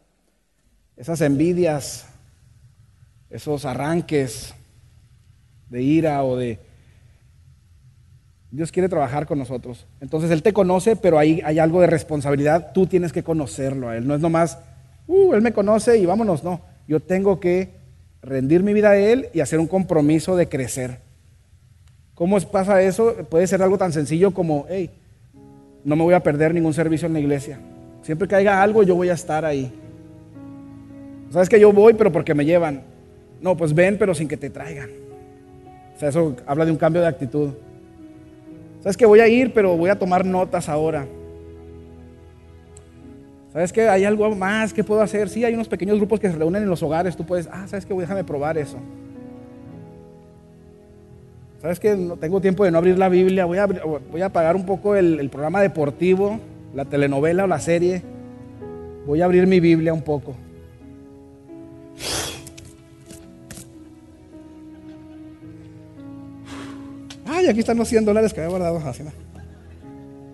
Esas 0.97 1.21
envidias, 1.21 2.09
esos 3.29 3.65
arranques 3.65 4.55
de 5.69 5.83
ira 5.83 6.25
o 6.25 6.37
de 6.37 6.70
Dios 8.51 8.73
quiere 8.73 8.89
trabajar 8.89 9.27
con 9.27 9.39
nosotros. 9.39 9.87
Entonces 10.01 10.31
Él 10.31 10.43
te 10.43 10.53
conoce, 10.53 10.97
pero 10.97 11.19
ahí 11.19 11.41
hay 11.45 11.59
algo 11.59 11.81
de 11.81 11.87
responsabilidad. 11.87 12.73
Tú 12.73 12.87
tienes 12.87 13.13
que 13.13 13.23
conocerlo 13.23 13.89
a 13.89 13.97
Él. 13.97 14.07
No 14.07 14.15
es 14.15 14.21
nomás, 14.21 14.59
uh, 15.07 15.35
Él 15.35 15.43
me 15.43 15.53
conoce 15.53 15.99
y 15.99 16.07
vámonos. 16.07 16.43
No, 16.43 16.61
yo 16.89 17.01
tengo 17.01 17.39
que 17.39 17.71
rendir 18.23 18.63
mi 18.63 18.73
vida 18.73 18.91
a 18.91 18.97
Él 18.97 19.29
y 19.33 19.41
hacer 19.41 19.61
un 19.61 19.67
compromiso 19.67 20.37
de 20.37 20.49
crecer. 20.49 20.99
¿Cómo 22.15 22.39
pasa 22.41 22.83
eso? 22.83 23.15
Puede 23.31 23.47
ser 23.47 23.63
algo 23.63 23.79
tan 23.79 23.93
sencillo 23.93 24.33
como, 24.33 24.67
hey, 24.69 24.91
no 25.85 25.97
me 25.97 26.03
voy 26.03 26.15
a 26.15 26.23
perder 26.23 26.53
ningún 26.53 26.75
servicio 26.75 27.07
en 27.07 27.15
la 27.15 27.21
iglesia. 27.21 27.59
Siempre 28.03 28.29
que 28.29 28.35
haya 28.35 28.63
algo, 28.63 28.83
yo 28.83 28.95
voy 28.95 29.09
a 29.09 29.15
estar 29.15 29.45
ahí. 29.45 29.73
Sabes 31.31 31.49
que 31.49 31.61
yo 31.61 31.73
voy, 31.73 31.95
pero 31.95 32.11
porque 32.11 32.35
me 32.35 32.45
llevan. 32.45 32.83
No, 33.41 33.57
pues 33.57 33.73
ven, 33.73 33.97
pero 33.97 34.15
sin 34.15 34.29
que 34.29 34.37
te 34.37 34.51
traigan. 34.51 34.91
O 35.95 35.99
sea, 35.99 36.09
eso 36.09 36.37
habla 36.47 36.65
de 36.65 36.73
un 36.73 36.77
cambio 36.77 37.01
de 37.01 37.09
actitud. 37.09 37.51
Sabes 38.81 38.97
que 38.97 39.07
voy 39.07 39.21
a 39.21 39.29
ir, 39.29 39.53
pero 39.53 39.77
voy 39.77 39.91
a 39.91 39.99
tomar 39.99 40.25
notas 40.25 40.69
ahora. 40.69 41.07
¿Sabes 43.53 43.73
que 43.73 43.89
hay 43.89 44.05
algo 44.05 44.35
más 44.35 44.73
que 44.73 44.85
puedo 44.85 45.03
hacer? 45.03 45.29
Sí, 45.29 45.45
hay 45.45 45.55
unos 45.55 45.69
pequeños 45.69 45.99
grupos 45.99 46.21
que 46.21 46.31
se 46.31 46.37
reúnen 46.37 46.63
en 46.63 46.69
los 46.69 46.83
hogares. 46.83 47.17
Tú 47.17 47.27
puedes, 47.27 47.49
ah, 47.53 47.67
¿sabes 47.67 47.85
que 47.85 47.95
Déjame 47.95 48.25
probar 48.25 48.57
eso. 48.57 48.79
¿Sabes 51.61 51.81
que 51.81 51.95
No 51.97 52.17
tengo 52.17 52.41
tiempo 52.41 52.65
de 52.65 52.71
no 52.71 52.79
abrir 52.79 52.97
la 52.97 53.09
Biblia. 53.09 53.45
Voy 53.45 53.59
a, 53.59 53.67
voy 53.67 54.23
a 54.23 54.27
apagar 54.27 54.57
un 54.57 54.65
poco 54.65 54.95
el, 54.95 55.19
el 55.21 55.29
programa 55.29 55.61
deportivo, 55.61 56.39
la 56.75 56.85
telenovela 56.85 57.45
o 57.45 57.47
la 57.49 57.59
serie. 57.59 58.03
Voy 59.07 59.21
a 59.21 59.25
abrir 59.25 59.47
mi 59.47 59.61
Biblia 59.61 59.93
un 59.93 60.03
poco. 60.03 60.37
Ay, 67.41 67.49
aquí 67.49 67.61
están 67.61 67.79
los 67.79 67.89
100 67.89 68.05
dólares 68.05 68.35
que 68.35 68.41
había 68.41 68.51
guardado 68.51 68.77
hace, 68.87 69.03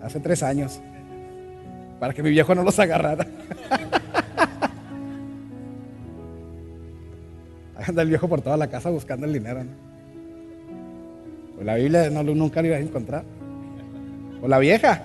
hace 0.01 0.19
tres 0.19 0.43
años. 0.43 0.81
Para 2.01 2.13
que 2.13 2.21
mi 2.21 2.31
viejo 2.31 2.53
no 2.53 2.63
los 2.63 2.77
agarrara. 2.79 3.25
Anda 7.87 8.01
el 8.01 8.09
viejo 8.09 8.27
por 8.27 8.41
toda 8.41 8.57
la 8.57 8.67
casa 8.67 8.89
buscando 8.89 9.25
el 9.25 9.31
dinero. 9.31 9.61
Pues 11.55 11.65
la 11.65 11.75
Biblia 11.75 12.09
no, 12.09 12.23
nunca 12.23 12.61
lo 12.61 12.67
iba 12.67 12.75
a 12.75 12.81
encontrar. 12.81 13.23
O 14.41 14.49
la 14.49 14.59
vieja. 14.59 15.03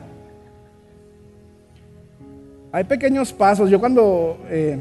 Hay 2.72 2.82
pequeños 2.82 3.32
pasos. 3.32 3.70
Yo 3.70 3.78
cuando 3.78 4.38
eh, 4.48 4.80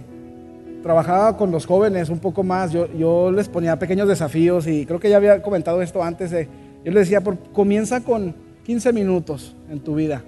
trabajaba 0.81 1.38
con 1.38 1.51
los 1.51 1.67
jóvenes 1.67 2.10
un 2.10 2.17
poco 2.17 2.41
más, 2.41 2.71
yo, 2.71 2.91
yo 2.93 3.31
les 3.31 3.47
ponía 3.47 3.77
pequeños 3.77 4.07
desafíos 4.07 4.65
y 4.65 4.88
creo 4.88 4.99
que 4.99 5.12
ya 5.12 5.17
había 5.17 5.43
comentado 5.43 5.84
esto 5.84 6.03
antes 6.03 6.31
de 6.31 6.70
yo 6.83 6.91
le 6.91 6.99
decía, 6.99 7.21
comienza 7.53 8.01
con 8.01 8.33
15 8.65 8.93
minutos 8.93 9.55
en 9.69 9.79
tu 9.79 9.95
vida. 9.95 10.23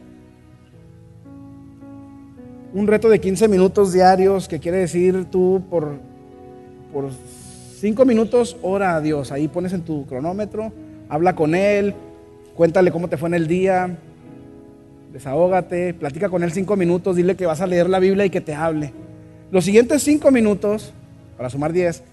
Un 2.73 2.87
reto 2.87 3.09
de 3.09 3.19
15 3.19 3.47
minutos 3.47 3.93
diarios, 3.93 4.47
que 4.47 4.59
quiere 4.59 4.77
decir 4.77 5.25
tú 5.25 5.63
por, 5.69 5.99
por 6.91 7.09
5 7.79 8.05
minutos 8.05 8.57
ora 8.61 8.95
a 8.95 9.01
Dios. 9.01 9.31
Ahí 9.31 9.47
pones 9.47 9.73
en 9.73 9.81
tu 9.81 10.05
cronómetro, 10.05 10.71
habla 11.09 11.35
con 11.35 11.55
Él, 11.55 11.93
cuéntale 12.55 12.91
cómo 12.91 13.07
te 13.07 13.17
fue 13.17 13.29
en 13.29 13.35
el 13.35 13.47
día, 13.47 13.97
desahógate, 15.11 15.93
platica 15.93 16.29
con 16.29 16.43
Él 16.43 16.51
5 16.51 16.75
minutos, 16.75 17.15
dile 17.15 17.35
que 17.35 17.45
vas 17.45 17.61
a 17.61 17.67
leer 17.67 17.89
la 17.89 17.99
Biblia 17.99 18.25
y 18.25 18.29
que 18.29 18.41
te 18.41 18.53
hable. 18.53 18.93
Los 19.51 19.65
siguientes 19.65 20.03
5 20.03 20.31
minutos, 20.31 20.93
para 21.37 21.49
sumar 21.49 21.73
10, 21.73 22.03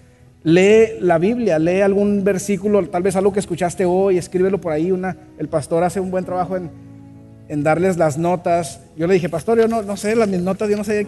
Lee 0.43 0.99
la 0.99 1.19
Biblia, 1.19 1.59
lee 1.59 1.81
algún 1.81 2.23
versículo, 2.23 2.87
tal 2.89 3.03
vez 3.03 3.15
algo 3.15 3.31
que 3.31 3.39
escuchaste 3.39 3.85
hoy, 3.85 4.17
escríbelo 4.17 4.59
por 4.59 4.71
ahí. 4.71 4.91
Una, 4.91 5.15
el 5.37 5.47
pastor 5.47 5.83
hace 5.83 5.99
un 5.99 6.09
buen 6.09 6.25
trabajo 6.25 6.57
en, 6.57 7.63
darles 7.63 7.97
las 7.97 8.17
notas. 8.17 8.79
Yo 8.97 9.07
le 9.07 9.13
dije, 9.13 9.29
pastor, 9.29 9.59
yo 9.59 9.67
no, 9.67 9.81
no 9.83 9.97
sé, 9.97 10.15
las 10.15 10.27
mis 10.27 10.41
notas, 10.41 10.69
yo 10.69 10.77
no 10.77 10.83
sé, 10.83 11.05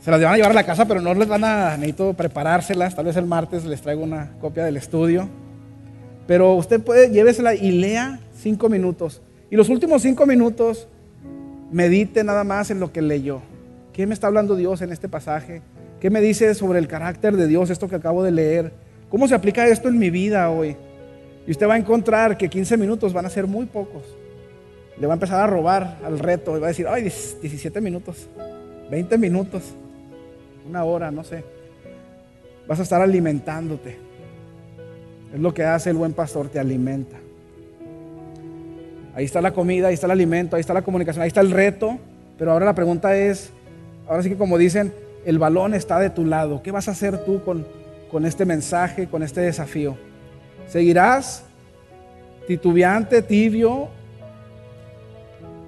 se 0.00 0.10
las 0.10 0.22
van 0.22 0.34
a 0.34 0.36
llevar 0.36 0.52
a 0.52 0.54
la 0.54 0.64
casa, 0.64 0.86
pero 0.86 1.00
no 1.00 1.12
les 1.14 1.28
van 1.28 1.44
a, 1.44 1.76
necesito 1.76 2.14
preparárselas. 2.14 2.94
Tal 2.94 3.06
vez 3.06 3.16
el 3.16 3.26
martes 3.26 3.64
les 3.64 3.82
traigo 3.82 4.02
una 4.02 4.32
copia 4.40 4.64
del 4.64 4.76
estudio. 4.76 5.28
Pero 6.26 6.54
usted 6.54 6.80
puede, 6.80 7.10
llévesela 7.10 7.54
y 7.54 7.70
lea 7.70 8.20
cinco 8.38 8.70
minutos. 8.70 9.20
Y 9.50 9.56
los 9.56 9.68
últimos 9.68 10.00
cinco 10.00 10.26
minutos, 10.26 10.88
medite 11.70 12.24
nada 12.24 12.44
más 12.44 12.70
en 12.70 12.80
lo 12.80 12.92
que 12.92 13.02
leyó. 13.02 13.42
¿Qué 13.92 14.06
me 14.06 14.14
está 14.14 14.28
hablando 14.28 14.56
Dios 14.56 14.80
en 14.80 14.90
este 14.90 15.08
pasaje? 15.08 15.60
¿Qué 16.04 16.10
me 16.10 16.20
dice 16.20 16.54
sobre 16.54 16.80
el 16.80 16.86
carácter 16.86 17.34
de 17.34 17.46
Dios 17.46 17.70
esto 17.70 17.88
que 17.88 17.96
acabo 17.96 18.22
de 18.22 18.30
leer? 18.30 18.72
¿Cómo 19.08 19.26
se 19.26 19.34
aplica 19.34 19.66
esto 19.66 19.88
en 19.88 19.96
mi 19.96 20.10
vida 20.10 20.50
hoy? 20.50 20.76
Y 21.46 21.50
usted 21.50 21.66
va 21.66 21.72
a 21.72 21.78
encontrar 21.78 22.36
que 22.36 22.50
15 22.50 22.76
minutos 22.76 23.14
van 23.14 23.24
a 23.24 23.30
ser 23.30 23.46
muy 23.46 23.64
pocos. 23.64 24.02
Le 25.00 25.06
va 25.06 25.14
a 25.14 25.16
empezar 25.16 25.40
a 25.40 25.46
robar 25.46 25.96
al 26.04 26.18
reto 26.18 26.58
y 26.58 26.60
va 26.60 26.66
a 26.66 26.68
decir, 26.68 26.86
ay, 26.86 27.04
17 27.04 27.80
minutos, 27.80 28.28
20 28.90 29.16
minutos, 29.16 29.62
una 30.68 30.84
hora, 30.84 31.10
no 31.10 31.24
sé. 31.24 31.42
Vas 32.68 32.80
a 32.80 32.82
estar 32.82 33.00
alimentándote. 33.00 33.96
Es 35.32 35.40
lo 35.40 35.54
que 35.54 35.64
hace 35.64 35.88
el 35.88 35.96
buen 35.96 36.12
pastor, 36.12 36.50
te 36.50 36.58
alimenta. 36.58 37.16
Ahí 39.14 39.24
está 39.24 39.40
la 39.40 39.54
comida, 39.54 39.88
ahí 39.88 39.94
está 39.94 40.06
el 40.06 40.10
alimento, 40.10 40.56
ahí 40.56 40.60
está 40.60 40.74
la 40.74 40.82
comunicación, 40.82 41.22
ahí 41.22 41.28
está 41.28 41.40
el 41.40 41.50
reto. 41.50 41.96
Pero 42.36 42.52
ahora 42.52 42.66
la 42.66 42.74
pregunta 42.74 43.16
es, 43.16 43.48
ahora 44.06 44.22
sí 44.22 44.28
que 44.28 44.36
como 44.36 44.58
dicen, 44.58 44.92
el 45.24 45.38
balón 45.38 45.74
está 45.74 45.98
de 45.98 46.10
tu 46.10 46.24
lado. 46.24 46.62
¿Qué 46.62 46.70
vas 46.70 46.88
a 46.88 46.92
hacer 46.92 47.24
tú 47.24 47.42
con, 47.42 47.66
con 48.10 48.26
este 48.26 48.44
mensaje, 48.44 49.06
con 49.08 49.22
este 49.22 49.40
desafío? 49.40 49.96
¿Seguirás 50.68 51.44
titubeante, 52.46 53.22
tibio? 53.22 53.88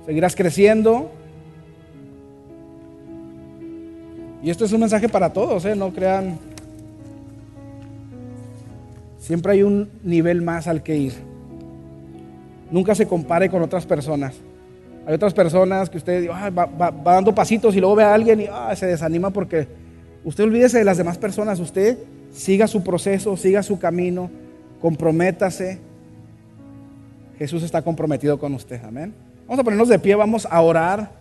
¿Seguirás 0.05 0.37
creciendo? 0.37 1.11
Y 4.43 4.51
esto 4.51 4.65
es 4.65 4.73
un 4.73 4.81
mensaje 4.81 5.09
para 5.09 5.33
todos, 5.33 5.65
¿eh? 5.65 5.75
No 5.75 5.93
crean. 5.93 6.39
Siempre 9.19 9.53
hay 9.53 9.63
un 9.63 9.91
nivel 10.05 10.43
más 10.43 10.69
al 10.69 10.83
que 10.83 10.97
ir. 10.97 11.15
Nunca 12.71 12.95
se 12.95 13.09
compare 13.09 13.51
con 13.51 13.63
otras 13.63 13.87
personas. 13.87 14.35
Hay 15.07 15.15
otras 15.15 15.33
personas 15.33 15.89
que 15.89 15.99
usted 15.99 16.29
va, 16.29 16.91
dando 16.91 17.33
pasitos 17.33 17.77
y 17.77 17.81
luego 17.81 17.95
ve 17.95 18.03
a 18.03 18.13
alguien 18.13 18.41
y 18.41 18.49
se 18.75 18.87
desanima 18.87 19.31
porque 19.31 19.69
usted 20.25 20.43
olvídese 20.43 20.79
de 20.79 20.85
las 20.85 20.99
demás 20.99 21.17
personas. 21.17 21.61
Usted 21.61 21.97
siga 22.33 22.67
su 22.67 22.83
proceso, 22.83 23.37
siga 23.37 23.63
su 23.63 23.79
camino, 23.79 24.29
comprométase. 24.81 25.79
Jesús 27.39 27.63
está 27.63 27.83
comprometido 27.83 28.37
con 28.37 28.53
usted. 28.55 28.83
Amén. 28.85 29.15
Vamos 29.47 29.61
a 29.61 29.65
ponernos 29.65 29.89
de 29.89 30.01
pie, 30.01 30.17
vamos 30.17 30.45
a 30.51 30.61
orar. 30.61 31.13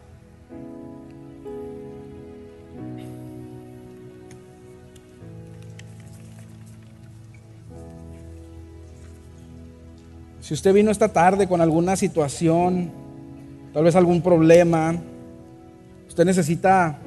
Si 10.40 10.56
usted 10.56 10.74
vino 10.74 10.90
esta 10.90 11.10
tarde 11.10 11.48
con 11.48 11.62
alguna 11.62 11.96
situación, 11.96 13.05
tal 13.76 13.84
vez 13.84 13.94
algún 13.98 14.22
problema, 14.22 14.96
usted 16.08 16.24
necesita, 16.24 16.98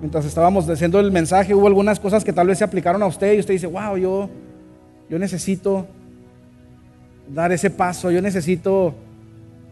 mientras 0.00 0.24
estábamos 0.24 0.66
diciendo 0.66 0.98
el 0.98 1.12
mensaje, 1.12 1.54
hubo 1.54 1.68
algunas 1.68 2.00
cosas 2.00 2.24
que 2.24 2.32
tal 2.32 2.48
vez 2.48 2.58
se 2.58 2.64
aplicaron 2.64 3.04
a 3.04 3.06
usted 3.06 3.34
y 3.34 3.38
usted 3.38 3.54
dice, 3.54 3.68
wow, 3.68 3.96
yo, 3.96 4.28
yo 5.08 5.16
necesito 5.16 5.86
dar 7.32 7.52
ese 7.52 7.70
paso, 7.70 8.10
yo 8.10 8.20
necesito, 8.20 8.94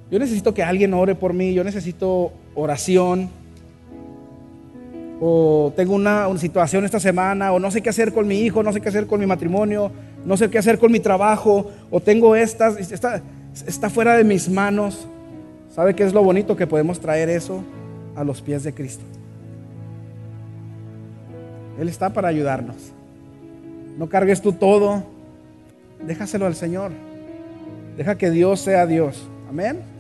yo 0.09 0.20
necesito 0.20 0.55
que 0.55 0.62
alguien 0.62 0.95
ore 0.95 1.16
por 1.16 1.32
mí, 1.32 1.53
yo 1.53 1.64
necesito 1.64 2.30
oración. 2.55 3.30
O 5.20 5.72
tengo 5.74 5.97
una, 5.97 6.28
situación 6.39 6.84
esta 6.84 7.01
semana, 7.01 7.51
o 7.53 7.59
no 7.59 7.72
sé 7.72 7.82
qué 7.82 7.89
hacer 7.89 8.12
con 8.12 8.28
mi 8.28 8.43
hijo, 8.43 8.62
no 8.62 8.72
sé 8.72 8.80
qué 8.80 8.89
hacer 8.89 9.09
con 9.09 9.18
mi 9.18 9.26
matrimonio, 9.26 9.91
no 10.24 10.36
sé 10.36 10.49
qué 10.49 10.59
hacer 10.59 10.78
con 10.78 10.93
mi 10.93 11.01
trabajo, 11.01 11.72
o 11.91 11.99
tengo 11.99 12.36
estas, 12.36 12.76
está 13.67 13.91
fuera 13.91 14.17
de 14.17 14.25
mis 14.25 14.49
manos. 14.49 15.07
¿Sabe 15.75 15.95
qué 15.95 16.05
es 16.05 16.13
lo 16.13 16.23
bonito? 16.23 16.57
Que 16.57 16.67
podemos 16.67 17.01
traer 17.01 17.29
eso 17.29 17.63
a 18.17 18.25
los 18.25 18.43
pies 18.43 18.65
de 18.65 18.75
Cristo. 18.75 19.05
Él 21.79 21.89
está 21.89 22.13
para 22.13 22.29
ayudarnos. 22.29 22.93
No 23.97 24.09
cargues 24.09 24.43
tú 24.43 24.53
todo, 24.53 25.05
déjaselo 26.05 26.47
al 26.47 26.55
Señor. 26.55 26.93
Deja 27.97 28.17
que 28.17 28.31
Dios 28.31 28.61
sea 28.61 28.87
Dios. 28.87 29.29
Amén. 29.49 29.97